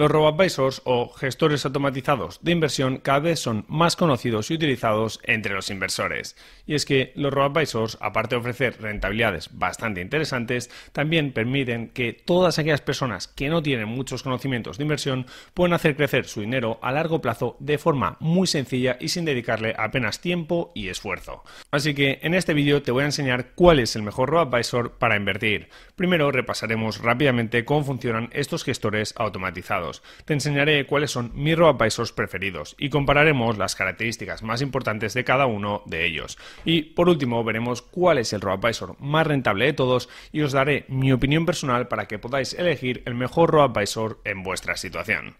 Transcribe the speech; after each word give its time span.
Los 0.00 0.10
robo-advisors 0.10 0.80
o 0.86 1.12
gestores 1.12 1.66
automatizados 1.66 2.38
de 2.40 2.52
inversión 2.52 3.00
cada 3.00 3.18
vez 3.18 3.38
son 3.38 3.66
más 3.68 3.96
conocidos 3.96 4.50
y 4.50 4.54
utilizados 4.54 5.20
entre 5.24 5.52
los 5.52 5.68
inversores. 5.68 6.38
Y 6.66 6.74
es 6.74 6.86
que 6.86 7.12
los 7.16 7.30
robo-advisors, 7.30 7.98
aparte 8.00 8.34
de 8.34 8.40
ofrecer 8.40 8.80
rentabilidades 8.80 9.50
bastante 9.58 10.00
interesantes, 10.00 10.70
también 10.92 11.32
permiten 11.32 11.90
que 11.90 12.14
todas 12.14 12.58
aquellas 12.58 12.80
personas 12.80 13.28
que 13.28 13.50
no 13.50 13.62
tienen 13.62 13.88
muchos 13.88 14.22
conocimientos 14.22 14.78
de 14.78 14.84
inversión 14.84 15.26
puedan 15.52 15.74
hacer 15.74 15.96
crecer 15.96 16.24
su 16.24 16.40
dinero 16.40 16.78
a 16.80 16.92
largo 16.92 17.20
plazo 17.20 17.58
de 17.60 17.76
forma 17.76 18.16
muy 18.20 18.46
sencilla 18.46 18.96
y 18.98 19.08
sin 19.08 19.26
dedicarle 19.26 19.74
apenas 19.76 20.22
tiempo 20.22 20.72
y 20.74 20.88
esfuerzo. 20.88 21.44
Así 21.70 21.92
que 21.92 22.20
en 22.22 22.32
este 22.32 22.54
vídeo 22.54 22.80
te 22.80 22.90
voy 22.90 23.02
a 23.02 23.12
enseñar 23.12 23.50
cuál 23.54 23.78
es 23.78 23.94
el 23.96 24.02
mejor 24.02 24.30
robo-advisor 24.30 24.92
para 24.92 25.16
invertir. 25.16 25.68
Primero 25.94 26.32
repasaremos 26.32 27.02
rápidamente 27.02 27.66
cómo 27.66 27.84
funcionan 27.84 28.30
estos 28.32 28.64
gestores 28.64 29.12
automatizados. 29.18 29.89
Te 30.24 30.34
enseñaré 30.34 30.86
cuáles 30.86 31.10
son 31.10 31.32
mis 31.34 31.56
robo-advisors 31.56 32.12
preferidos 32.12 32.76
y 32.78 32.90
compararemos 32.90 33.58
las 33.58 33.74
características 33.74 34.42
más 34.42 34.62
importantes 34.62 35.14
de 35.14 35.24
cada 35.24 35.46
uno 35.46 35.82
de 35.86 36.06
ellos. 36.06 36.38
Y 36.64 36.82
por 36.82 37.08
último 37.08 37.42
veremos 37.44 37.82
cuál 37.82 38.18
es 38.18 38.32
el 38.32 38.40
robo-advisor 38.40 38.96
más 39.00 39.26
rentable 39.26 39.66
de 39.66 39.72
todos 39.72 40.08
y 40.32 40.42
os 40.42 40.52
daré 40.52 40.84
mi 40.88 41.12
opinión 41.12 41.46
personal 41.46 41.88
para 41.88 42.06
que 42.06 42.18
podáis 42.18 42.54
elegir 42.54 43.02
el 43.06 43.14
mejor 43.14 43.50
robo-advisor 43.50 44.20
en 44.24 44.42
vuestra 44.42 44.76
situación. 44.76 45.36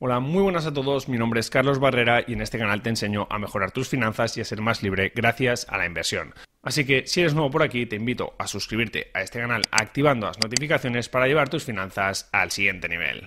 Hola, 0.00 0.20
muy 0.20 0.42
buenas 0.42 0.64
a 0.64 0.72
todos, 0.72 1.08
mi 1.08 1.18
nombre 1.18 1.40
es 1.40 1.50
Carlos 1.50 1.80
Barrera 1.80 2.22
y 2.24 2.34
en 2.34 2.40
este 2.40 2.56
canal 2.56 2.82
te 2.82 2.88
enseño 2.88 3.26
a 3.30 3.38
mejorar 3.40 3.72
tus 3.72 3.88
finanzas 3.88 4.36
y 4.36 4.40
a 4.40 4.44
ser 4.44 4.60
más 4.60 4.84
libre 4.84 5.12
gracias 5.12 5.66
a 5.68 5.76
la 5.76 5.86
inversión. 5.86 6.34
Así 6.62 6.84
que 6.84 7.06
si 7.06 7.20
eres 7.20 7.34
nuevo 7.34 7.50
por 7.50 7.62
aquí, 7.62 7.86
te 7.86 7.96
invito 7.96 8.34
a 8.38 8.46
suscribirte 8.46 9.10
a 9.14 9.22
este 9.22 9.40
canal 9.40 9.62
activando 9.70 10.26
las 10.26 10.40
notificaciones 10.40 11.08
para 11.08 11.26
llevar 11.26 11.48
tus 11.48 11.64
finanzas 11.64 12.28
al 12.32 12.50
siguiente 12.50 12.88
nivel. 12.88 13.26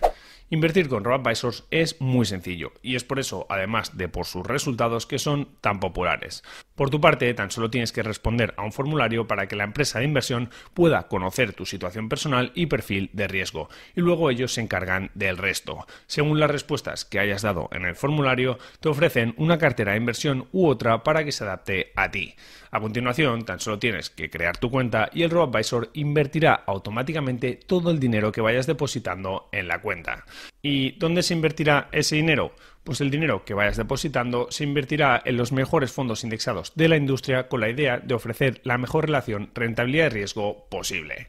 Invertir 0.50 0.90
con 0.90 1.06
RoboAdvisors 1.06 1.64
es 1.72 2.02
muy 2.02 2.26
sencillo 2.26 2.74
y 2.82 2.98
es 2.98 3.06
por 3.06 3.20
eso, 3.20 3.46
además 3.50 3.98
de 3.98 4.10
por 4.10 4.26
sus 4.26 4.46
resultados, 4.46 5.06
que 5.06 5.18
son 5.18 5.56
tan 5.62 5.80
populares. 5.80 6.44
Por 6.82 6.90
tu 6.90 7.00
parte, 7.00 7.32
tan 7.36 7.52
solo 7.52 7.70
tienes 7.70 7.92
que 7.92 8.02
responder 8.02 8.56
a 8.58 8.64
un 8.64 8.72
formulario 8.72 9.28
para 9.28 9.46
que 9.46 9.56
la 9.56 9.66
empresa 9.66 10.00
de 10.00 10.06
inversión 10.06 10.50
pueda 10.74 11.08
conocer 11.08 11.54
tu 11.54 11.68
situación 11.68 12.10
personal 12.10 12.52
y 12.56 12.66
perfil 12.66 13.12
de 13.14 13.28
riesgo, 13.28 13.70
y 13.96 14.02
luego 14.02 14.32
ellos 14.32 14.56
se 14.56 14.62
encargan 14.62 15.12
del 15.14 15.38
resto. 15.38 15.86
Según 16.08 16.40
las 16.40 16.50
respuestas 16.50 17.06
que 17.06 17.20
hayas 17.20 17.44
dado 17.44 17.70
en 17.72 17.86
el 17.86 17.96
formulario, 17.96 18.58
te 18.80 18.90
ofrecen 18.90 19.36
una 19.38 19.60
cartera 19.60 19.92
de 19.92 20.00
inversión 20.00 20.48
u 20.54 20.66
otra 20.66 21.04
para 21.04 21.24
que 21.24 21.32
se 21.32 21.44
adapte 21.44 21.92
a 21.96 22.10
ti. 22.10 22.34
A 22.72 22.80
continuación, 22.80 23.46
tan 23.46 23.60
solo 23.60 23.78
tienes 23.78 24.10
que 24.10 24.32
crear 24.32 24.58
tu 24.58 24.72
cuenta 24.72 25.12
y 25.14 25.22
el 25.22 25.30
RoboAdvisor 25.30 25.92
invertirá 25.94 26.64
automáticamente 26.66 27.60
todo 27.68 27.92
el 27.92 28.00
dinero 28.00 28.32
que 28.32 28.42
vayas 28.42 28.66
depositando 28.66 29.50
en 29.52 29.68
la 29.68 29.82
cuenta. 29.82 30.26
¿Y 30.64 30.92
dónde 30.94 31.22
se 31.22 31.34
invertirá 31.34 31.90
ese 31.92 32.16
dinero? 32.16 32.56
Pues 32.84 33.00
el 33.00 33.12
dinero 33.12 33.46
que 33.46 33.54
vayas 33.54 33.78
depositando 33.78 34.48
se 34.50 34.64
invertirá 34.64 35.22
en 35.24 35.38
los 35.38 35.52
mejores 35.52 35.92
fondos 35.92 36.24
indexados 36.24 36.74
de 36.76 36.90
la 36.90 36.98
industria 36.98 37.48
con 37.48 37.62
la 37.62 37.70
idea 37.70 38.00
de 38.00 38.16
ofrecer 38.16 38.60
la 38.64 38.80
mejor 38.80 39.06
relación 39.06 39.52
rentabilidad-riesgo 39.54 40.68
posible. 40.68 41.28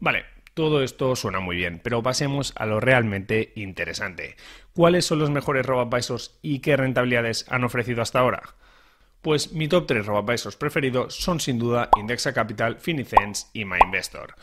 Vale, 0.00 0.24
todo 0.54 0.82
esto 0.82 1.14
suena 1.14 1.40
muy 1.40 1.56
bien, 1.56 1.80
pero 1.82 2.02
pasemos 2.02 2.54
a 2.56 2.64
lo 2.64 2.80
realmente 2.80 3.52
interesante. 3.54 4.36
¿Cuáles 4.72 5.04
son 5.04 5.18
los 5.18 5.30
mejores 5.30 5.66
robo-advisors 5.66 6.38
y 6.40 6.60
qué 6.60 6.76
rentabilidades 6.76 7.44
han 7.50 7.64
ofrecido 7.64 8.00
hasta 8.00 8.20
ahora? 8.20 8.42
Pues 9.20 9.52
mi 9.52 9.68
top 9.68 9.86
3 9.86 10.06
robo-advisors 10.06 10.56
preferidos 10.56 11.16
son 11.16 11.40
sin 11.40 11.58
duda 11.58 11.90
Indexa 11.98 12.32
Capital, 12.32 12.78
Finicens 12.78 13.50
y 13.52 13.64
MyInvestor. 13.64 14.34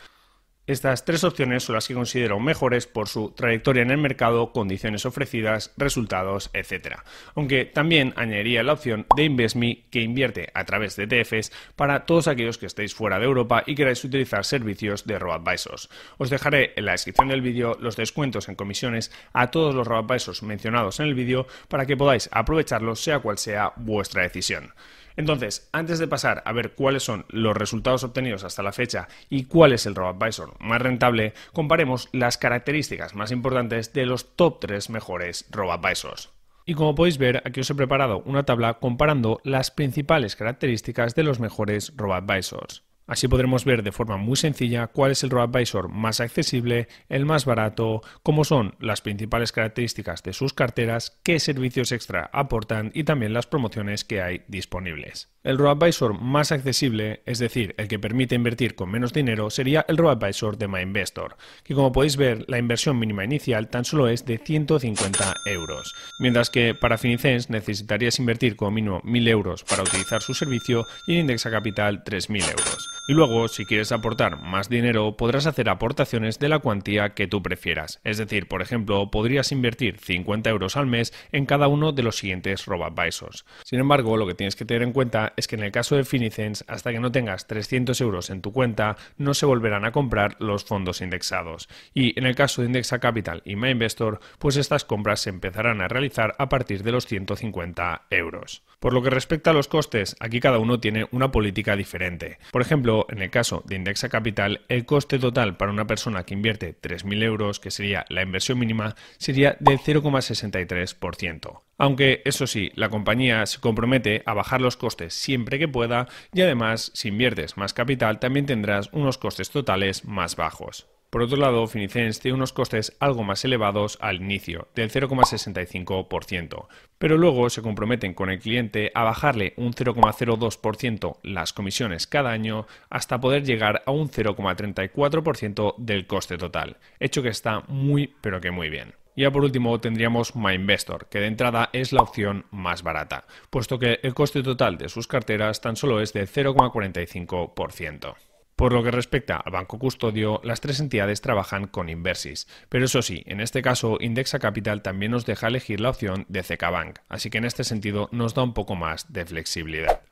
Estas 0.64 1.04
tres 1.04 1.24
opciones 1.24 1.64
son 1.64 1.74
las 1.74 1.88
que 1.88 1.94
considero 1.94 2.38
mejores 2.38 2.86
por 2.86 3.08
su 3.08 3.32
trayectoria 3.32 3.82
en 3.82 3.90
el 3.90 3.98
mercado, 3.98 4.52
condiciones 4.52 5.04
ofrecidas, 5.04 5.72
resultados, 5.76 6.50
etc. 6.52 6.98
Aunque 7.34 7.64
también 7.64 8.14
añadiría 8.14 8.62
la 8.62 8.74
opción 8.74 9.04
de 9.16 9.24
InvestMe 9.24 9.86
que 9.90 10.02
invierte 10.02 10.50
a 10.54 10.64
través 10.64 10.94
de 10.94 11.08
ETFs 11.10 11.50
para 11.74 12.06
todos 12.06 12.28
aquellos 12.28 12.58
que 12.58 12.66
estéis 12.66 12.94
fuera 12.94 13.18
de 13.18 13.24
Europa 13.24 13.64
y 13.66 13.74
queráis 13.74 14.04
utilizar 14.04 14.44
servicios 14.44 15.04
de 15.04 15.18
robo-advisors. 15.18 15.88
Os 16.18 16.30
dejaré 16.30 16.74
en 16.76 16.84
la 16.84 16.92
descripción 16.92 17.26
del 17.26 17.42
vídeo 17.42 17.76
los 17.80 17.96
descuentos 17.96 18.48
en 18.48 18.54
comisiones 18.54 19.10
a 19.32 19.50
todos 19.50 19.74
los 19.74 19.84
robo-advisors 19.84 20.44
mencionados 20.44 21.00
en 21.00 21.06
el 21.06 21.16
vídeo 21.16 21.48
para 21.66 21.86
que 21.86 21.96
podáis 21.96 22.28
aprovecharlos 22.30 23.02
sea 23.02 23.18
cual 23.18 23.38
sea 23.38 23.72
vuestra 23.74 24.22
decisión. 24.22 24.72
Entonces, 25.16 25.68
antes 25.72 25.98
de 25.98 26.08
pasar 26.08 26.42
a 26.44 26.52
ver 26.52 26.74
cuáles 26.74 27.02
son 27.02 27.26
los 27.28 27.56
resultados 27.56 28.04
obtenidos 28.04 28.44
hasta 28.44 28.62
la 28.62 28.72
fecha 28.72 29.08
y 29.28 29.44
cuál 29.44 29.72
es 29.72 29.86
el 29.86 29.94
robo-advisor 29.94 30.54
más 30.60 30.82
rentable, 30.82 31.34
comparemos 31.52 32.08
las 32.12 32.38
características 32.38 33.14
más 33.14 33.30
importantes 33.30 33.92
de 33.92 34.06
los 34.06 34.36
top 34.36 34.60
3 34.60 34.90
mejores 34.90 35.46
robo-advisors. 35.50 36.30
Y 36.64 36.74
como 36.74 36.94
podéis 36.94 37.18
ver, 37.18 37.42
aquí 37.44 37.60
os 37.60 37.70
he 37.70 37.74
preparado 37.74 38.22
una 38.24 38.44
tabla 38.44 38.74
comparando 38.74 39.40
las 39.42 39.70
principales 39.70 40.36
características 40.36 41.14
de 41.14 41.24
los 41.24 41.40
mejores 41.40 41.92
robo-advisors. 41.96 42.84
Así 43.06 43.28
podremos 43.28 43.64
ver 43.64 43.82
de 43.82 43.92
forma 43.92 44.16
muy 44.16 44.36
sencilla 44.36 44.86
cuál 44.86 45.10
es 45.12 45.22
el 45.24 45.30
robo-advisor 45.30 45.88
más 45.88 46.20
accesible, 46.20 46.88
el 47.08 47.26
más 47.26 47.44
barato, 47.44 48.02
cómo 48.22 48.44
son 48.44 48.74
las 48.78 49.00
principales 49.00 49.52
características 49.52 50.22
de 50.22 50.32
sus 50.32 50.52
carteras, 50.52 51.20
qué 51.22 51.40
servicios 51.40 51.92
extra 51.92 52.30
aportan 52.32 52.90
y 52.94 53.04
también 53.04 53.32
las 53.32 53.46
promociones 53.46 54.04
que 54.04 54.22
hay 54.22 54.42
disponibles. 54.48 55.30
El 55.44 55.58
robo-advisor 55.58 56.20
más 56.20 56.52
accesible, 56.52 57.22
es 57.26 57.40
decir, 57.40 57.74
el 57.76 57.88
que 57.88 57.98
permite 57.98 58.36
invertir 58.36 58.76
con 58.76 58.92
menos 58.92 59.12
dinero, 59.12 59.50
sería 59.50 59.84
el 59.88 59.96
robo-advisor 59.96 60.56
de 60.56 60.68
MyInvestor, 60.68 61.36
que 61.64 61.74
como 61.74 61.90
podéis 61.90 62.16
ver, 62.16 62.44
la 62.46 62.58
inversión 62.58 62.96
mínima 62.96 63.24
inicial 63.24 63.68
tan 63.68 63.84
solo 63.84 64.08
es 64.08 64.24
de 64.24 64.38
150 64.38 65.34
euros, 65.46 65.94
mientras 66.20 66.48
que 66.48 66.76
para 66.76 66.96
Finicens 66.96 67.50
necesitarías 67.50 68.20
invertir 68.20 68.54
como 68.54 68.70
mínimo 68.70 69.00
1000 69.02 69.28
euros 69.28 69.64
para 69.64 69.82
utilizar 69.82 70.22
su 70.22 70.32
servicio 70.32 70.86
y 71.08 71.14
en 71.14 71.22
Indexa 71.22 71.50
Capital 71.50 72.04
3000 72.04 72.42
euros. 72.44 72.88
Y 73.08 73.14
luego, 73.14 73.48
si 73.48 73.66
quieres 73.66 73.90
aportar 73.90 74.40
más 74.40 74.68
dinero, 74.68 75.16
podrás 75.16 75.46
hacer 75.46 75.68
aportaciones 75.68 76.38
de 76.38 76.48
la 76.48 76.60
cuantía 76.60 77.14
que 77.14 77.26
tú 77.26 77.42
prefieras. 77.42 78.00
Es 78.04 78.16
decir, 78.16 78.46
por 78.46 78.62
ejemplo, 78.62 79.10
podrías 79.10 79.50
invertir 79.50 79.98
50 79.98 80.48
euros 80.50 80.76
al 80.76 80.86
mes 80.86 81.12
en 81.32 81.44
cada 81.44 81.66
uno 81.66 81.90
de 81.90 82.04
los 82.04 82.18
siguientes 82.18 82.64
robo-advisors. 82.64 83.44
Sin 83.64 83.80
embargo, 83.80 84.16
lo 84.16 84.28
que 84.28 84.36
tienes 84.36 84.54
que 84.54 84.64
tener 84.64 84.84
en 84.84 84.92
cuenta 84.92 85.32
es 85.36 85.48
que 85.48 85.56
en 85.56 85.64
el 85.64 85.72
caso 85.72 85.96
de 85.96 86.04
Finicens, 86.04 86.64
hasta 86.68 86.92
que 86.92 87.00
no 87.00 87.10
tengas 87.10 87.48
300 87.48 88.00
euros 88.00 88.30
en 88.30 88.40
tu 88.40 88.52
cuenta, 88.52 88.96
no 89.18 89.34
se 89.34 89.46
volverán 89.46 89.84
a 89.84 89.90
comprar 89.90 90.36
los 90.38 90.64
fondos 90.64 91.00
indexados. 91.00 91.68
Y 91.94 92.16
en 92.16 92.24
el 92.24 92.36
caso 92.36 92.62
de 92.62 92.68
Indexa 92.68 93.00
Capital 93.00 93.42
y 93.44 93.56
MyInvestor, 93.56 94.20
pues 94.38 94.56
estas 94.56 94.84
compras 94.84 95.18
se 95.18 95.30
empezarán 95.30 95.80
a 95.80 95.88
realizar 95.88 96.36
a 96.38 96.48
partir 96.48 96.84
de 96.84 96.92
los 96.92 97.06
150 97.06 98.06
euros. 98.10 98.62
Por 98.78 98.92
lo 98.92 99.02
que 99.02 99.10
respecta 99.10 99.50
a 99.50 99.54
los 99.54 99.66
costes, 99.66 100.14
aquí 100.20 100.38
cada 100.38 100.58
uno 100.58 100.78
tiene 100.78 101.08
una 101.10 101.32
política 101.32 101.74
diferente. 101.74 102.38
Por 102.52 102.62
ejemplo, 102.62 103.01
en 103.08 103.22
el 103.22 103.30
caso 103.30 103.62
de 103.66 103.76
Indexa 103.76 104.08
Capital, 104.08 104.62
el 104.68 104.84
coste 104.84 105.18
total 105.18 105.56
para 105.56 105.72
una 105.72 105.86
persona 105.86 106.24
que 106.24 106.34
invierte 106.34 106.76
3.000 106.80 107.22
euros, 107.22 107.60
que 107.60 107.70
sería 107.70 108.04
la 108.08 108.22
inversión 108.22 108.58
mínima, 108.58 108.94
sería 109.18 109.56
del 109.60 109.78
0,63%. 109.78 111.62
Aunque, 111.78 112.22
eso 112.24 112.46
sí, 112.46 112.70
la 112.74 112.88
compañía 112.88 113.44
se 113.46 113.60
compromete 113.60 114.22
a 114.26 114.34
bajar 114.34 114.60
los 114.60 114.76
costes 114.76 115.14
siempre 115.14 115.58
que 115.58 115.68
pueda 115.68 116.08
y 116.32 116.42
además, 116.42 116.90
si 116.94 117.08
inviertes 117.08 117.56
más 117.56 117.74
capital, 117.74 118.18
también 118.18 118.46
tendrás 118.46 118.88
unos 118.92 119.18
costes 119.18 119.50
totales 119.50 120.04
más 120.04 120.36
bajos. 120.36 120.86
Por 121.12 121.20
otro 121.20 121.36
lado, 121.36 121.66
Finicens 121.66 122.20
tiene 122.20 122.36
unos 122.36 122.54
costes 122.54 122.96
algo 122.98 123.22
más 123.22 123.44
elevados 123.44 123.98
al 124.00 124.22
inicio, 124.22 124.68
del 124.74 124.90
0,65%, 124.90 126.68
pero 126.96 127.18
luego 127.18 127.50
se 127.50 127.60
comprometen 127.60 128.14
con 128.14 128.30
el 128.30 128.38
cliente 128.38 128.90
a 128.94 129.04
bajarle 129.04 129.52
un 129.58 129.74
0,02% 129.74 131.18
las 131.22 131.52
comisiones 131.52 132.06
cada 132.06 132.30
año 132.30 132.66
hasta 132.88 133.20
poder 133.20 133.44
llegar 133.44 133.82
a 133.84 133.90
un 133.90 134.08
0,34% 134.08 135.74
del 135.76 136.06
coste 136.06 136.38
total, 136.38 136.78
hecho 136.98 137.22
que 137.22 137.28
está 137.28 137.62
muy 137.68 138.14
pero 138.22 138.40
que 138.40 138.50
muy 138.50 138.70
bien. 138.70 138.94
Y 139.14 139.20
ya 139.20 139.30
por 139.30 139.44
último 139.44 139.78
tendríamos 139.82 140.34
MyInvestor, 140.34 141.08
que 141.10 141.20
de 141.20 141.26
entrada 141.26 141.68
es 141.74 141.92
la 141.92 142.00
opción 142.00 142.46
más 142.50 142.82
barata, 142.82 143.26
puesto 143.50 143.78
que 143.78 144.00
el 144.02 144.14
coste 144.14 144.42
total 144.42 144.78
de 144.78 144.88
sus 144.88 145.08
carteras 145.08 145.60
tan 145.60 145.76
solo 145.76 146.00
es 146.00 146.14
de 146.14 146.26
0,45%. 146.26 148.14
Por 148.62 148.72
lo 148.72 148.84
que 148.84 148.92
respecta 148.92 149.38
al 149.38 149.50
banco 149.50 149.76
custodio, 149.76 150.40
las 150.44 150.60
tres 150.60 150.78
entidades 150.78 151.20
trabajan 151.20 151.66
con 151.66 151.88
Inversis, 151.88 152.46
pero 152.68 152.84
eso 152.84 153.02
sí, 153.02 153.24
en 153.26 153.40
este 153.40 153.60
caso 153.60 153.98
Indexa 153.98 154.38
Capital 154.38 154.82
también 154.82 155.10
nos 155.10 155.26
deja 155.26 155.48
elegir 155.48 155.80
la 155.80 155.90
opción 155.90 156.26
de 156.28 156.44
CK 156.44 156.70
Bank, 156.70 157.00
así 157.08 157.28
que 157.28 157.38
en 157.38 157.44
este 157.44 157.64
sentido 157.64 158.08
nos 158.12 158.34
da 158.34 158.44
un 158.44 158.54
poco 158.54 158.76
más 158.76 159.12
de 159.12 159.26
flexibilidad. 159.26 160.02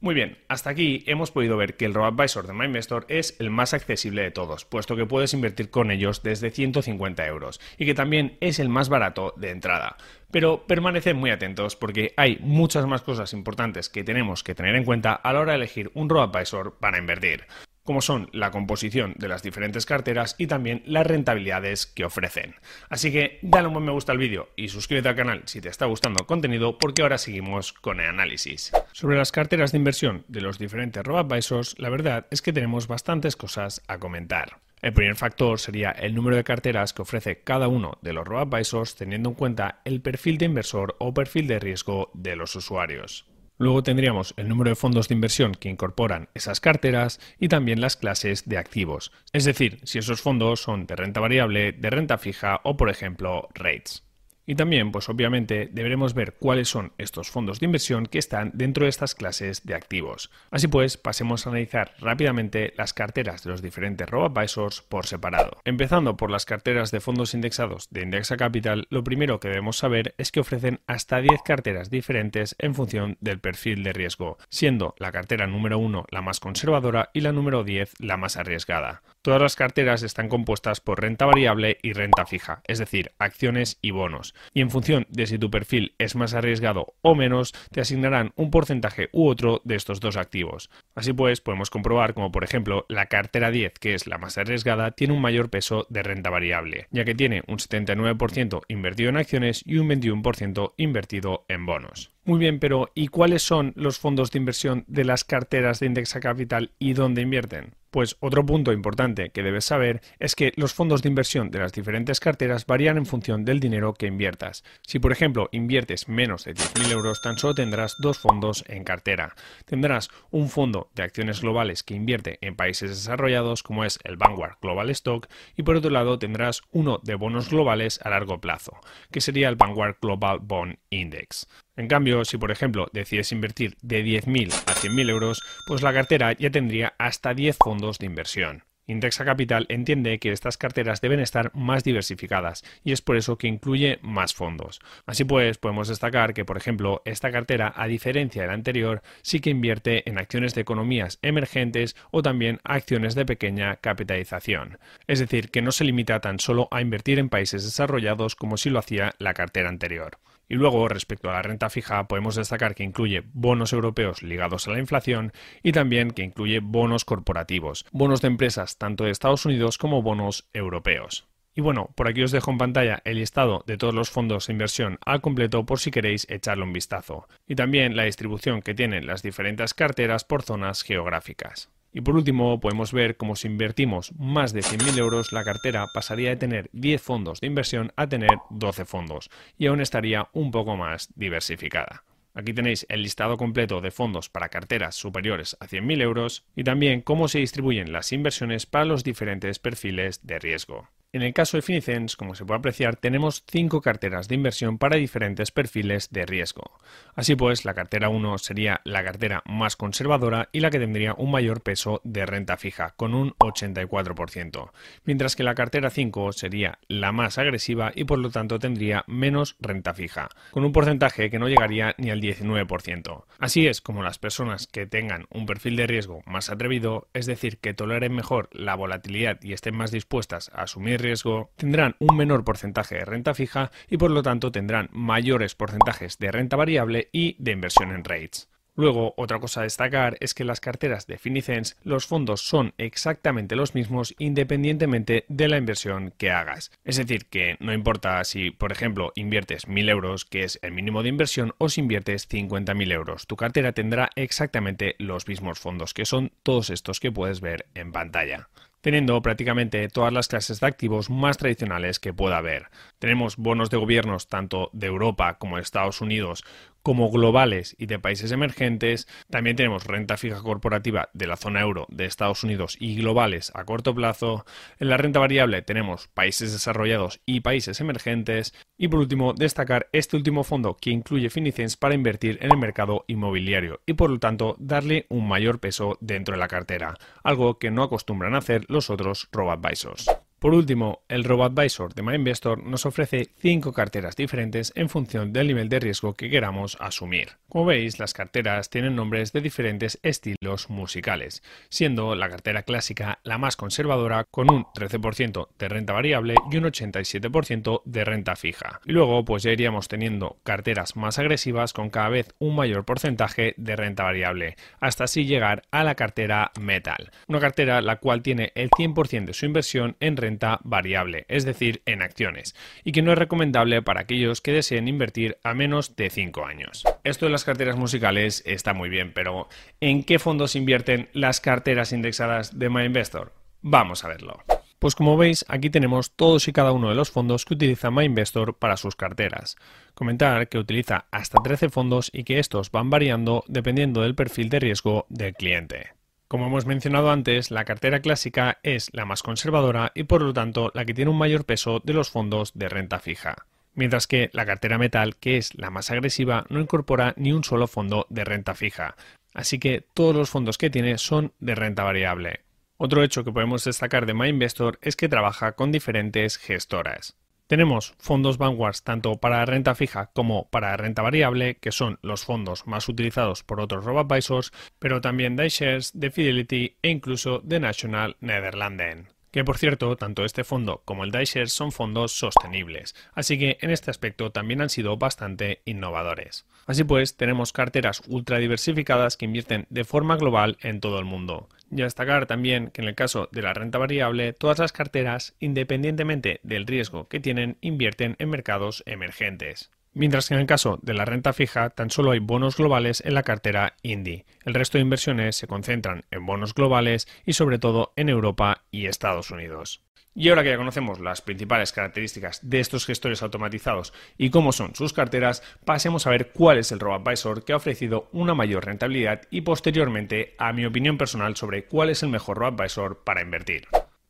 Muy 0.00 0.14
bien, 0.14 0.38
hasta 0.48 0.70
aquí 0.70 1.04
hemos 1.06 1.32
podido 1.32 1.58
ver 1.58 1.76
que 1.76 1.84
el 1.84 1.92
RoboAdvisor 1.92 2.46
de 2.46 2.54
MyInvestor 2.54 3.04
es 3.10 3.36
el 3.40 3.50
más 3.50 3.74
accesible 3.74 4.22
de 4.22 4.30
todos, 4.30 4.64
puesto 4.64 4.96
que 4.96 5.04
puedes 5.04 5.34
invertir 5.34 5.68
con 5.68 5.90
ellos 5.90 6.22
desde 6.22 6.50
150 6.50 7.26
euros 7.26 7.60
y 7.76 7.84
que 7.84 7.92
también 7.92 8.38
es 8.40 8.58
el 8.58 8.70
más 8.70 8.88
barato 8.88 9.34
de 9.36 9.50
entrada. 9.50 9.98
Pero 10.30 10.66
permaneced 10.66 11.14
muy 11.14 11.28
atentos 11.28 11.76
porque 11.76 12.14
hay 12.16 12.38
muchas 12.40 12.86
más 12.86 13.02
cosas 13.02 13.34
importantes 13.34 13.90
que 13.90 14.02
tenemos 14.02 14.42
que 14.42 14.54
tener 14.54 14.76
en 14.76 14.84
cuenta 14.84 15.12
a 15.12 15.30
la 15.34 15.40
hora 15.40 15.52
de 15.52 15.58
elegir 15.58 15.90
un 15.92 16.08
RoboAdvisor 16.08 16.78
para 16.78 16.96
invertir. 16.96 17.44
Como 17.88 18.02
son 18.02 18.28
la 18.34 18.50
composición 18.50 19.14
de 19.16 19.28
las 19.28 19.42
diferentes 19.42 19.86
carteras 19.86 20.34
y 20.36 20.46
también 20.46 20.82
las 20.84 21.06
rentabilidades 21.06 21.86
que 21.86 22.04
ofrecen. 22.04 22.54
Así 22.90 23.10
que 23.10 23.38
dale 23.40 23.68
un 23.68 23.72
buen 23.72 23.86
me 23.86 23.92
gusta 23.92 24.12
al 24.12 24.18
vídeo 24.18 24.50
y 24.56 24.68
suscríbete 24.68 25.08
al 25.08 25.16
canal 25.16 25.42
si 25.46 25.62
te 25.62 25.70
está 25.70 25.86
gustando 25.86 26.20
el 26.20 26.26
contenido 26.26 26.76
porque 26.76 27.00
ahora 27.00 27.16
seguimos 27.16 27.72
con 27.72 28.00
el 28.00 28.08
análisis. 28.08 28.72
Sobre 28.92 29.16
las 29.16 29.32
carteras 29.32 29.72
de 29.72 29.78
inversión 29.78 30.26
de 30.28 30.42
los 30.42 30.58
diferentes 30.58 31.02
robo-advisors, 31.02 31.76
la 31.78 31.88
verdad 31.88 32.26
es 32.30 32.42
que 32.42 32.52
tenemos 32.52 32.88
bastantes 32.88 33.36
cosas 33.36 33.80
a 33.88 33.96
comentar. 33.96 34.58
El 34.82 34.92
primer 34.92 35.16
factor 35.16 35.58
sería 35.58 35.90
el 35.92 36.14
número 36.14 36.36
de 36.36 36.44
carteras 36.44 36.92
que 36.92 37.00
ofrece 37.00 37.40
cada 37.40 37.68
uno 37.68 37.96
de 38.02 38.12
los 38.12 38.28
robo-advisors 38.28 38.96
teniendo 38.96 39.30
en 39.30 39.34
cuenta 39.34 39.80
el 39.86 40.02
perfil 40.02 40.36
de 40.36 40.44
inversor 40.44 40.94
o 40.98 41.14
perfil 41.14 41.46
de 41.46 41.58
riesgo 41.58 42.10
de 42.12 42.36
los 42.36 42.54
usuarios. 42.54 43.24
Luego 43.58 43.82
tendríamos 43.82 44.34
el 44.36 44.48
número 44.48 44.70
de 44.70 44.76
fondos 44.76 45.08
de 45.08 45.14
inversión 45.14 45.52
que 45.52 45.68
incorporan 45.68 46.28
esas 46.34 46.60
carteras 46.60 47.20
y 47.38 47.48
también 47.48 47.80
las 47.80 47.96
clases 47.96 48.48
de 48.48 48.56
activos, 48.56 49.12
es 49.32 49.44
decir, 49.44 49.80
si 49.82 49.98
esos 49.98 50.22
fondos 50.22 50.62
son 50.62 50.86
de 50.86 50.96
renta 50.96 51.20
variable, 51.20 51.72
de 51.72 51.90
renta 51.90 52.18
fija 52.18 52.60
o, 52.64 52.76
por 52.76 52.88
ejemplo, 52.88 53.48
rates. 53.54 54.07
Y 54.48 54.54
también, 54.54 54.92
pues 54.92 55.10
obviamente, 55.10 55.68
deberemos 55.70 56.14
ver 56.14 56.32
cuáles 56.32 56.70
son 56.70 56.92
estos 56.96 57.28
fondos 57.28 57.60
de 57.60 57.66
inversión 57.66 58.06
que 58.06 58.18
están 58.18 58.50
dentro 58.54 58.84
de 58.84 58.88
estas 58.88 59.14
clases 59.14 59.66
de 59.66 59.74
activos. 59.74 60.30
Así 60.50 60.68
pues, 60.68 60.96
pasemos 60.96 61.46
a 61.46 61.50
analizar 61.50 61.92
rápidamente 62.00 62.72
las 62.78 62.94
carteras 62.94 63.44
de 63.44 63.50
los 63.50 63.60
diferentes 63.60 64.08
robo-advisors 64.08 64.80
por 64.80 65.04
separado. 65.04 65.58
Empezando 65.66 66.16
por 66.16 66.30
las 66.30 66.46
carteras 66.46 66.90
de 66.90 67.00
fondos 67.00 67.34
indexados 67.34 67.88
de 67.90 68.00
Indexa 68.00 68.38
Capital, 68.38 68.86
lo 68.88 69.04
primero 69.04 69.38
que 69.38 69.48
debemos 69.48 69.76
saber 69.76 70.14
es 70.16 70.32
que 70.32 70.40
ofrecen 70.40 70.80
hasta 70.86 71.20
10 71.20 71.42
carteras 71.42 71.90
diferentes 71.90 72.56
en 72.58 72.74
función 72.74 73.18
del 73.20 73.40
perfil 73.40 73.82
de 73.82 73.92
riesgo, 73.92 74.38
siendo 74.48 74.94
la 74.96 75.12
cartera 75.12 75.46
número 75.46 75.78
1 75.78 76.06
la 76.10 76.22
más 76.22 76.40
conservadora 76.40 77.10
y 77.12 77.20
la 77.20 77.32
número 77.32 77.64
10 77.64 77.96
la 77.98 78.16
más 78.16 78.38
arriesgada. 78.38 79.02
Todas 79.22 79.42
las 79.42 79.56
carteras 79.56 80.02
están 80.02 80.28
compuestas 80.28 80.80
por 80.80 81.00
renta 81.00 81.26
variable 81.26 81.78
y 81.82 81.92
renta 81.92 82.24
fija, 82.26 82.62
es 82.66 82.78
decir, 82.78 83.12
acciones 83.18 83.78
y 83.82 83.90
bonos 83.90 84.34
y 84.52 84.60
en 84.60 84.70
función 84.70 85.06
de 85.10 85.26
si 85.26 85.38
tu 85.38 85.50
perfil 85.50 85.94
es 85.98 86.16
más 86.16 86.34
arriesgado 86.34 86.94
o 87.02 87.14
menos, 87.14 87.52
te 87.70 87.80
asignarán 87.80 88.32
un 88.36 88.50
porcentaje 88.50 89.08
u 89.12 89.28
otro 89.28 89.60
de 89.64 89.74
estos 89.74 90.00
dos 90.00 90.16
activos. 90.16 90.70
Así 90.94 91.12
pues, 91.12 91.40
podemos 91.40 91.70
comprobar 91.70 92.14
como 92.14 92.32
por 92.32 92.44
ejemplo 92.44 92.86
la 92.88 93.06
cartera 93.06 93.50
10, 93.50 93.74
que 93.74 93.94
es 93.94 94.06
la 94.06 94.18
más 94.18 94.38
arriesgada, 94.38 94.92
tiene 94.92 95.14
un 95.14 95.20
mayor 95.20 95.50
peso 95.50 95.86
de 95.90 96.02
renta 96.02 96.30
variable, 96.30 96.86
ya 96.90 97.04
que 97.04 97.14
tiene 97.14 97.42
un 97.46 97.58
79% 97.58 98.62
invertido 98.68 99.10
en 99.10 99.16
acciones 99.16 99.62
y 99.64 99.78
un 99.78 99.88
21% 99.88 100.74
invertido 100.76 101.44
en 101.48 101.66
bonos. 101.66 102.10
Muy 102.24 102.38
bien, 102.38 102.58
pero 102.58 102.90
¿y 102.94 103.08
cuáles 103.08 103.42
son 103.42 103.72
los 103.74 103.98
fondos 103.98 104.30
de 104.30 104.38
inversión 104.38 104.84
de 104.86 105.04
las 105.04 105.24
carteras 105.24 105.80
de 105.80 105.86
Indexa 105.86 106.20
Capital 106.20 106.72
y 106.78 106.92
dónde 106.92 107.22
invierten? 107.22 107.77
Pues 107.90 108.16
otro 108.20 108.44
punto 108.44 108.72
importante 108.72 109.30
que 109.30 109.42
debes 109.42 109.64
saber 109.64 110.02
es 110.18 110.34
que 110.34 110.52
los 110.56 110.74
fondos 110.74 111.02
de 111.02 111.08
inversión 111.08 111.50
de 111.50 111.60
las 111.60 111.72
diferentes 111.72 112.20
carteras 112.20 112.66
varían 112.66 112.98
en 112.98 113.06
función 113.06 113.44
del 113.44 113.60
dinero 113.60 113.94
que 113.94 114.06
inviertas. 114.06 114.62
Si 114.82 114.98
por 114.98 115.10
ejemplo 115.10 115.48
inviertes 115.52 116.08
menos 116.08 116.44
de 116.44 116.54
10.000 116.54 116.92
euros, 116.92 117.22
tan 117.22 117.38
solo 117.38 117.54
tendrás 117.54 117.94
dos 117.98 118.18
fondos 118.18 118.64
en 118.68 118.84
cartera. 118.84 119.34
Tendrás 119.64 120.10
un 120.30 120.50
fondo 120.50 120.90
de 120.94 121.02
acciones 121.02 121.40
globales 121.40 121.82
que 121.82 121.94
invierte 121.94 122.38
en 122.42 122.56
países 122.56 122.90
desarrollados 122.90 123.62
como 123.62 123.84
es 123.84 123.98
el 124.04 124.16
Vanguard 124.16 124.58
Global 124.60 124.90
Stock 124.90 125.26
y 125.56 125.62
por 125.62 125.76
otro 125.76 125.90
lado 125.90 126.18
tendrás 126.18 126.62
uno 126.72 127.00
de 127.02 127.14
bonos 127.14 127.48
globales 127.50 128.00
a 128.02 128.10
largo 128.10 128.40
plazo, 128.40 128.78
que 129.10 129.20
sería 129.20 129.48
el 129.48 129.56
Vanguard 129.56 129.96
Global 130.00 130.40
Bond 130.40 130.78
Index. 130.90 131.46
En 131.78 131.86
cambio, 131.86 132.24
si 132.24 132.38
por 132.38 132.50
ejemplo 132.50 132.88
decides 132.92 133.30
invertir 133.30 133.76
de 133.82 134.04
10.000 134.04 134.52
a 134.66 134.74
100.000 134.74 135.10
euros, 135.10 135.44
pues 135.68 135.80
la 135.80 135.92
cartera 135.92 136.32
ya 136.32 136.50
tendría 136.50 136.94
hasta 136.98 137.34
10 137.34 137.56
fondos 137.56 138.00
de 138.00 138.06
inversión. 138.06 138.64
Indexa 138.88 139.24
Capital 139.24 139.66
entiende 139.68 140.18
que 140.18 140.32
estas 140.32 140.58
carteras 140.58 141.00
deben 141.00 141.20
estar 141.20 141.54
más 141.54 141.84
diversificadas 141.84 142.64
y 142.82 142.90
es 142.90 143.00
por 143.00 143.16
eso 143.16 143.38
que 143.38 143.46
incluye 143.46 144.00
más 144.02 144.34
fondos. 144.34 144.80
Así 145.06 145.22
pues, 145.22 145.58
podemos 145.58 145.86
destacar 145.86 146.34
que, 146.34 146.44
por 146.44 146.56
ejemplo, 146.56 147.00
esta 147.04 147.30
cartera, 147.30 147.72
a 147.76 147.86
diferencia 147.86 148.42
de 148.42 148.48
la 148.48 148.54
anterior, 148.54 149.02
sí 149.22 149.38
que 149.38 149.50
invierte 149.50 150.08
en 150.10 150.18
acciones 150.18 150.56
de 150.56 150.62
economías 150.62 151.20
emergentes 151.22 151.94
o 152.10 152.22
también 152.22 152.58
acciones 152.64 153.14
de 153.14 153.24
pequeña 153.24 153.76
capitalización. 153.76 154.78
Es 155.06 155.20
decir, 155.20 155.50
que 155.50 155.62
no 155.62 155.70
se 155.70 155.84
limita 155.84 156.18
tan 156.18 156.40
solo 156.40 156.66
a 156.72 156.80
invertir 156.80 157.20
en 157.20 157.28
países 157.28 157.62
desarrollados 157.62 158.34
como 158.34 158.56
si 158.56 158.68
lo 158.68 158.80
hacía 158.80 159.14
la 159.18 159.32
cartera 159.32 159.68
anterior. 159.68 160.18
Y 160.48 160.54
luego, 160.54 160.88
respecto 160.88 161.28
a 161.28 161.34
la 161.34 161.42
renta 161.42 161.68
fija, 161.70 162.08
podemos 162.08 162.34
destacar 162.34 162.74
que 162.74 162.84
incluye 162.84 163.22
bonos 163.32 163.72
europeos 163.72 164.22
ligados 164.22 164.66
a 164.66 164.72
la 164.72 164.78
inflación 164.78 165.32
y 165.62 165.72
también 165.72 166.10
que 166.10 166.22
incluye 166.22 166.60
bonos 166.60 167.04
corporativos, 167.04 167.84
bonos 167.92 168.22
de 168.22 168.28
empresas 168.28 168.78
tanto 168.78 169.04
de 169.04 169.10
Estados 169.10 169.44
Unidos 169.44 169.78
como 169.78 170.02
bonos 170.02 170.48
europeos. 170.52 171.28
Y 171.54 171.60
bueno, 171.60 171.90
por 171.96 172.06
aquí 172.06 172.22
os 172.22 172.30
dejo 172.30 172.52
en 172.52 172.58
pantalla 172.58 173.02
el 173.04 173.16
listado 173.18 173.64
de 173.66 173.76
todos 173.76 173.92
los 173.92 174.10
fondos 174.10 174.46
de 174.46 174.52
inversión 174.52 174.98
al 175.04 175.20
completo 175.20 175.66
por 175.66 175.80
si 175.80 175.90
queréis 175.90 176.24
echarle 176.30 176.62
un 176.62 176.72
vistazo. 176.72 177.26
Y 177.48 177.56
también 177.56 177.96
la 177.96 178.04
distribución 178.04 178.62
que 178.62 178.74
tienen 178.74 179.08
las 179.08 179.22
diferentes 179.24 179.74
carteras 179.74 180.22
por 180.22 180.44
zonas 180.44 180.84
geográficas. 180.84 181.68
Y 181.92 182.00
por 182.02 182.16
último, 182.16 182.60
podemos 182.60 182.92
ver 182.92 183.16
cómo 183.16 183.34
si 183.36 183.48
invertimos 183.48 184.12
más 184.18 184.52
de 184.52 184.60
100.000 184.60 184.98
euros, 184.98 185.32
la 185.32 185.44
cartera 185.44 185.86
pasaría 185.94 186.30
de 186.30 186.36
tener 186.36 186.70
10 186.72 187.00
fondos 187.00 187.40
de 187.40 187.46
inversión 187.46 187.92
a 187.96 188.06
tener 188.06 188.38
12 188.50 188.84
fondos, 188.84 189.30
y 189.56 189.66
aún 189.66 189.80
estaría 189.80 190.28
un 190.32 190.50
poco 190.50 190.76
más 190.76 191.08
diversificada. 191.16 192.04
Aquí 192.34 192.52
tenéis 192.52 192.86
el 192.88 193.02
listado 193.02 193.36
completo 193.36 193.80
de 193.80 193.90
fondos 193.90 194.28
para 194.28 194.48
carteras 194.48 194.94
superiores 194.94 195.56
a 195.58 195.66
100.000 195.66 196.02
euros 196.02 196.44
y 196.54 196.62
también 196.62 197.00
cómo 197.00 197.26
se 197.26 197.40
distribuyen 197.40 197.90
las 197.92 198.12
inversiones 198.12 198.64
para 198.64 198.84
los 198.84 199.02
diferentes 199.02 199.58
perfiles 199.58 200.24
de 200.24 200.38
riesgo. 200.38 200.88
En 201.10 201.22
el 201.22 201.32
caso 201.32 201.56
de 201.56 201.62
Finicens, 201.62 202.16
como 202.16 202.34
se 202.34 202.44
puede 202.44 202.58
apreciar, 202.58 202.96
tenemos 202.96 203.42
cinco 203.50 203.80
carteras 203.80 204.28
de 204.28 204.34
inversión 204.34 204.76
para 204.76 204.98
diferentes 204.98 205.50
perfiles 205.50 206.10
de 206.10 206.26
riesgo. 206.26 206.78
Así 207.14 207.34
pues, 207.34 207.64
la 207.64 207.72
cartera 207.72 208.10
1 208.10 208.36
sería 208.36 208.82
la 208.84 209.02
cartera 209.02 209.42
más 209.46 209.74
conservadora 209.74 210.50
y 210.52 210.60
la 210.60 210.68
que 210.68 210.78
tendría 210.78 211.14
un 211.14 211.30
mayor 211.30 211.62
peso 211.62 212.02
de 212.04 212.26
renta 212.26 212.58
fija, 212.58 212.92
con 212.98 213.14
un 213.14 213.30
84%, 213.38 214.70
mientras 215.04 215.34
que 215.34 215.44
la 215.44 215.54
cartera 215.54 215.88
5 215.88 216.32
sería 216.32 216.78
la 216.88 217.10
más 217.10 217.38
agresiva 217.38 217.90
y 217.94 218.04
por 218.04 218.18
lo 218.18 218.28
tanto 218.28 218.58
tendría 218.58 219.04
menos 219.06 219.56
renta 219.60 219.94
fija, 219.94 220.28
con 220.50 220.66
un 220.66 220.72
porcentaje 220.72 221.30
que 221.30 221.38
no 221.38 221.48
llegaría 221.48 221.94
ni 221.96 222.10
al 222.10 222.20
19%. 222.20 223.24
Así 223.38 223.66
es 223.66 223.80
como 223.80 224.02
las 224.02 224.18
personas 224.18 224.66
que 224.66 224.84
tengan 224.84 225.24
un 225.30 225.46
perfil 225.46 225.76
de 225.76 225.86
riesgo 225.86 226.20
más 226.26 226.50
atrevido, 226.50 227.08
es 227.14 227.24
decir, 227.24 227.56
que 227.56 227.72
toleren 227.72 228.14
mejor 228.14 228.50
la 228.52 228.74
volatilidad 228.74 229.42
y 229.42 229.54
estén 229.54 229.74
más 229.74 229.90
dispuestas 229.90 230.50
a 230.52 230.64
asumir 230.64 230.97
riesgo 230.98 231.50
tendrán 231.56 231.96
un 231.98 232.16
menor 232.16 232.44
porcentaje 232.44 232.96
de 232.96 233.04
renta 233.04 233.34
fija 233.34 233.70
y 233.88 233.96
por 233.96 234.10
lo 234.10 234.22
tanto 234.22 234.52
tendrán 234.52 234.88
mayores 234.92 235.54
porcentajes 235.54 236.18
de 236.18 236.32
renta 236.32 236.56
variable 236.56 237.08
y 237.12 237.36
de 237.38 237.52
inversión 237.52 237.92
en 237.92 238.04
rates. 238.04 238.48
Luego, 238.78 239.12
otra 239.16 239.40
cosa 239.40 239.58
a 239.58 239.64
destacar 239.64 240.16
es 240.20 240.34
que 240.34 240.44
las 240.44 240.60
carteras 240.60 241.08
de 241.08 241.18
Finicens 241.18 241.76
los 241.82 242.06
fondos 242.06 242.42
son 242.42 242.74
exactamente 242.78 243.56
los 243.56 243.74
mismos 243.74 244.14
independientemente 244.20 245.24
de 245.26 245.48
la 245.48 245.56
inversión 245.56 246.14
que 246.16 246.30
hagas. 246.30 246.70
Es 246.84 246.96
decir, 246.96 247.26
que 247.26 247.56
no 247.58 247.72
importa 247.72 248.22
si, 248.22 248.52
por 248.52 248.70
ejemplo, 248.70 249.10
inviertes 249.16 249.66
1.000 249.66 249.90
euros, 249.90 250.24
que 250.24 250.44
es 250.44 250.60
el 250.62 250.70
mínimo 250.70 251.02
de 251.02 251.08
inversión, 251.08 251.54
o 251.58 251.68
si 251.68 251.80
inviertes 251.80 252.28
50.000 252.28 252.92
euros. 252.92 253.26
Tu 253.26 253.34
cartera 253.34 253.72
tendrá 253.72 254.10
exactamente 254.14 254.94
los 255.00 255.26
mismos 255.26 255.58
fondos, 255.58 255.92
que 255.92 256.06
son 256.06 256.30
todos 256.44 256.70
estos 256.70 257.00
que 257.00 257.10
puedes 257.10 257.40
ver 257.40 257.66
en 257.74 257.90
pantalla 257.90 258.48
teniendo 258.88 259.20
prácticamente 259.20 259.86
todas 259.90 260.14
las 260.14 260.28
clases 260.28 260.60
de 260.60 260.66
activos 260.66 261.10
más 261.10 261.36
tradicionales 261.36 262.00
que 262.00 262.14
pueda 262.14 262.38
haber. 262.38 262.68
Tenemos 262.98 263.36
bonos 263.36 263.68
de 263.68 263.76
gobiernos 263.76 264.28
tanto 264.28 264.70
de 264.72 264.86
Europa 264.86 265.36
como 265.36 265.56
de 265.56 265.62
Estados 265.62 266.00
Unidos 266.00 266.42
como 266.88 267.10
globales 267.10 267.76
y 267.78 267.84
de 267.84 267.98
países 267.98 268.32
emergentes. 268.32 269.08
También 269.28 269.56
tenemos 269.56 269.84
renta 269.84 270.16
fija 270.16 270.40
corporativa 270.40 271.10
de 271.12 271.26
la 271.26 271.36
zona 271.36 271.60
euro 271.60 271.84
de 271.90 272.06
Estados 272.06 272.44
Unidos 272.44 272.78
y 272.80 272.96
globales 272.96 273.52
a 273.54 273.66
corto 273.66 273.94
plazo. 273.94 274.46
En 274.78 274.88
la 274.88 274.96
renta 274.96 275.20
variable 275.20 275.60
tenemos 275.60 276.08
países 276.08 276.50
desarrollados 276.50 277.20
y 277.26 277.40
países 277.40 277.82
emergentes. 277.82 278.54
Y 278.78 278.88
por 278.88 279.00
último, 279.00 279.34
destacar 279.34 279.90
este 279.92 280.16
último 280.16 280.44
fondo 280.44 280.78
que 280.80 280.88
incluye 280.88 281.28
Finicens 281.28 281.76
para 281.76 281.94
invertir 281.94 282.38
en 282.40 282.52
el 282.52 282.56
mercado 282.58 283.04
inmobiliario 283.06 283.82
y 283.84 283.92
por 283.92 284.08
lo 284.08 284.18
tanto 284.18 284.56
darle 284.58 285.04
un 285.10 285.28
mayor 285.28 285.60
peso 285.60 285.98
dentro 286.00 286.36
de 286.36 286.40
la 286.40 286.48
cartera, 286.48 286.96
algo 287.22 287.58
que 287.58 287.70
no 287.70 287.82
acostumbran 287.82 288.34
hacer 288.34 288.64
los 288.68 288.88
otros 288.88 289.28
robo-advisors. 289.30 290.06
Por 290.38 290.54
último, 290.54 291.02
el 291.08 291.24
RoboAdvisor 291.24 291.94
de 291.94 292.02
MyInvestor 292.02 292.62
nos 292.62 292.86
ofrece 292.86 293.30
cinco 293.38 293.72
carteras 293.72 294.14
diferentes 294.14 294.72
en 294.76 294.88
función 294.88 295.32
del 295.32 295.48
nivel 295.48 295.68
de 295.68 295.80
riesgo 295.80 296.14
que 296.14 296.30
queramos 296.30 296.76
asumir. 296.78 297.30
Como 297.48 297.64
veis, 297.64 297.98
las 297.98 298.14
carteras 298.14 298.70
tienen 298.70 298.94
nombres 298.94 299.32
de 299.32 299.40
diferentes 299.40 299.98
estilos 300.04 300.70
musicales, 300.70 301.42
siendo 301.70 302.14
la 302.14 302.28
cartera 302.28 302.62
clásica 302.62 303.18
la 303.24 303.38
más 303.38 303.56
conservadora 303.56 304.26
con 304.30 304.48
un 304.48 304.64
13% 304.66 305.48
de 305.58 305.68
renta 305.68 305.92
variable 305.92 306.36
y 306.52 306.56
un 306.56 306.64
87% 306.64 307.82
de 307.84 308.04
renta 308.04 308.36
fija. 308.36 308.80
Y 308.86 308.92
luego 308.92 309.24
pues 309.24 309.42
ya 309.42 309.50
iríamos 309.50 309.88
teniendo 309.88 310.38
carteras 310.44 310.94
más 310.94 311.18
agresivas 311.18 311.72
con 311.72 311.90
cada 311.90 312.10
vez 312.10 312.32
un 312.38 312.54
mayor 312.54 312.84
porcentaje 312.84 313.54
de 313.56 313.74
renta 313.74 314.04
variable, 314.04 314.54
hasta 314.78 315.04
así 315.04 315.24
llegar 315.24 315.62
a 315.72 315.82
la 315.82 315.96
cartera 315.96 316.52
Metal, 316.60 317.10
una 317.26 317.40
cartera 317.40 317.80
la 317.80 317.96
cual 317.96 318.22
tiene 318.22 318.52
el 318.54 318.70
100% 318.70 319.24
de 319.24 319.34
su 319.34 319.44
inversión 319.44 319.96
en 319.98 320.16
renta 320.16 320.27
variable, 320.64 321.24
es 321.28 321.44
decir, 321.44 321.82
en 321.86 322.02
acciones, 322.02 322.54
y 322.84 322.92
que 322.92 323.02
no 323.02 323.12
es 323.12 323.18
recomendable 323.18 323.80
para 323.82 324.00
aquellos 324.00 324.40
que 324.40 324.52
deseen 324.52 324.88
invertir 324.88 325.38
a 325.42 325.54
menos 325.54 325.96
de 325.96 326.10
5 326.10 326.44
años. 326.44 326.84
Esto 327.04 327.26
de 327.26 327.32
las 327.32 327.44
carteras 327.44 327.76
musicales 327.76 328.42
está 328.46 328.74
muy 328.74 328.88
bien, 328.88 329.12
pero 329.14 329.48
¿en 329.80 330.04
qué 330.04 330.18
fondos 330.18 330.56
invierten 330.56 331.08
las 331.12 331.40
carteras 331.40 331.92
indexadas 331.92 332.58
de 332.58 332.68
MyInvestor? 332.68 333.32
Vamos 333.62 334.04
a 334.04 334.08
verlo. 334.08 334.42
Pues 334.78 334.94
como 334.94 335.16
veis, 335.16 335.44
aquí 335.48 335.70
tenemos 335.70 336.12
todos 336.12 336.46
y 336.46 336.52
cada 336.52 336.70
uno 336.70 336.88
de 336.88 336.94
los 336.94 337.10
fondos 337.10 337.44
que 337.44 337.54
utiliza 337.54 337.90
MyInvestor 337.90 338.54
para 338.58 338.76
sus 338.76 338.94
carteras. 338.94 339.56
Comentar 339.94 340.48
que 340.48 340.58
utiliza 340.58 341.06
hasta 341.10 341.42
13 341.42 341.68
fondos 341.68 342.10
y 342.12 342.22
que 342.22 342.38
estos 342.38 342.70
van 342.70 342.88
variando 342.88 343.42
dependiendo 343.48 344.02
del 344.02 344.14
perfil 344.14 344.50
de 344.50 344.60
riesgo 344.60 345.06
del 345.08 345.34
cliente. 345.34 345.97
Como 346.28 346.46
hemos 346.46 346.66
mencionado 346.66 347.10
antes, 347.10 347.50
la 347.50 347.64
cartera 347.64 348.00
clásica 348.00 348.58
es 348.62 348.90
la 348.92 349.06
más 349.06 349.22
conservadora 349.22 349.92
y 349.94 350.04
por 350.04 350.20
lo 350.20 350.34
tanto 350.34 350.70
la 350.74 350.84
que 350.84 350.92
tiene 350.92 351.10
un 351.10 351.16
mayor 351.16 351.46
peso 351.46 351.80
de 351.82 351.94
los 351.94 352.10
fondos 352.10 352.52
de 352.54 352.68
renta 352.68 352.98
fija. 352.98 353.46
Mientras 353.74 354.06
que 354.06 354.28
la 354.34 354.44
cartera 354.44 354.76
metal, 354.76 355.16
que 355.16 355.38
es 355.38 355.54
la 355.54 355.70
más 355.70 355.90
agresiva, 355.90 356.44
no 356.50 356.60
incorpora 356.60 357.14
ni 357.16 357.32
un 357.32 357.44
solo 357.44 357.66
fondo 357.66 358.06
de 358.10 358.26
renta 358.26 358.54
fija. 358.54 358.94
Así 359.32 359.58
que 359.58 359.86
todos 359.94 360.14
los 360.14 360.28
fondos 360.28 360.58
que 360.58 360.68
tiene 360.68 360.98
son 360.98 361.32
de 361.38 361.54
renta 361.54 361.82
variable. 361.82 362.40
Otro 362.76 363.02
hecho 363.02 363.24
que 363.24 363.32
podemos 363.32 363.64
destacar 363.64 364.04
de 364.04 364.12
MyInvestor 364.12 364.78
es 364.82 364.96
que 364.96 365.08
trabaja 365.08 365.52
con 365.52 365.72
diferentes 365.72 366.36
gestoras. 366.36 367.16
Tenemos 367.48 367.94
fondos 367.98 368.36
Vanguards 368.36 368.82
tanto 368.82 369.16
para 369.16 369.42
renta 369.46 369.74
fija 369.74 370.10
como 370.12 370.50
para 370.50 370.76
renta 370.76 371.00
variable, 371.00 371.56
que 371.56 371.72
son 371.72 371.98
los 372.02 372.26
fondos 372.26 372.66
más 372.66 372.90
utilizados 372.90 373.42
por 373.42 373.58
otros 373.60 373.86
robo-advisors, 373.86 374.52
pero 374.78 375.00
también 375.00 375.34
de 375.34 375.46
iShares, 375.46 375.98
de 375.98 376.10
Fidelity 376.10 376.76
e 376.82 376.90
incluso 376.90 377.40
de 377.42 377.58
National 377.58 378.18
Nederlanden. 378.20 379.08
Que 379.30 379.44
por 379.44 379.56
cierto, 379.56 379.96
tanto 379.96 380.26
este 380.26 380.44
fondo 380.44 380.82
como 380.84 381.04
el 381.04 381.22
iShares 381.22 381.54
son 381.54 381.72
fondos 381.72 382.12
sostenibles, 382.12 382.94
así 383.14 383.38
que 383.38 383.56
en 383.62 383.70
este 383.70 383.90
aspecto 383.90 384.30
también 384.30 384.60
han 384.60 384.68
sido 384.68 384.98
bastante 384.98 385.62
innovadores. 385.64 386.44
Así 386.66 386.84
pues, 386.84 387.16
tenemos 387.16 387.54
carteras 387.54 388.02
ultra 388.08 388.36
diversificadas 388.36 389.16
que 389.16 389.24
invierten 389.24 389.66
de 389.70 389.84
forma 389.84 390.16
global 390.16 390.58
en 390.60 390.80
todo 390.80 390.98
el 390.98 391.06
mundo. 391.06 391.48
Y 391.70 391.82
destacar 391.82 392.26
también 392.26 392.70
que 392.70 392.82
en 392.82 392.88
el 392.88 392.94
caso 392.94 393.28
de 393.32 393.42
la 393.42 393.54
renta 393.54 393.78
variable, 393.78 394.32
todas 394.32 394.58
las 394.58 394.72
carteras, 394.72 395.34
independientemente 395.38 396.40
del 396.42 396.66
riesgo 396.66 397.08
que 397.08 397.20
tienen, 397.20 397.58
invierten 397.60 398.16
en 398.18 398.30
mercados 398.30 398.82
emergentes. 398.86 399.70
Mientras 399.94 400.28
que 400.28 400.34
en 400.34 400.40
el 400.40 400.46
caso 400.46 400.78
de 400.82 400.94
la 400.94 401.04
renta 401.04 401.32
fija, 401.32 401.70
tan 401.70 401.90
solo 401.90 402.12
hay 402.12 402.20
bonos 402.20 402.56
globales 402.56 403.02
en 403.04 403.14
la 403.14 403.22
cartera 403.22 403.74
Indie. 403.82 404.26
El 404.44 404.54
resto 404.54 404.78
de 404.78 404.82
inversiones 404.82 405.36
se 405.36 405.46
concentran 405.46 406.04
en 406.10 406.24
bonos 406.24 406.54
globales 406.54 407.08
y 407.26 407.32
sobre 407.32 407.58
todo 407.58 407.92
en 407.96 408.08
Europa 408.08 408.64
y 408.70 408.86
Estados 408.86 409.30
Unidos. 409.30 409.82
Y 410.20 410.30
ahora 410.30 410.42
que 410.42 410.50
ya 410.50 410.56
conocemos 410.56 410.98
las 410.98 411.22
principales 411.22 411.70
características 411.70 412.40
de 412.42 412.58
estos 412.58 412.84
gestores 412.86 413.22
automatizados 413.22 413.92
y 414.16 414.30
cómo 414.30 414.50
son 414.50 414.74
sus 414.74 414.92
carteras, 414.92 415.44
pasemos 415.64 416.08
a 416.08 416.10
ver 416.10 416.32
cuál 416.32 416.58
es 416.58 416.72
el 416.72 416.80
RoboAdvisor 416.80 417.44
que 417.44 417.52
ha 417.52 417.56
ofrecido 417.56 418.08
una 418.10 418.34
mayor 418.34 418.66
rentabilidad 418.66 419.22
y 419.30 419.42
posteriormente 419.42 420.34
a 420.36 420.52
mi 420.52 420.66
opinión 420.66 420.98
personal 420.98 421.36
sobre 421.36 421.66
cuál 421.66 421.90
es 421.90 422.02
el 422.02 422.08
mejor 422.08 422.38
RoboAdvisor 422.38 423.04
para 423.04 423.22
invertir. 423.22 423.68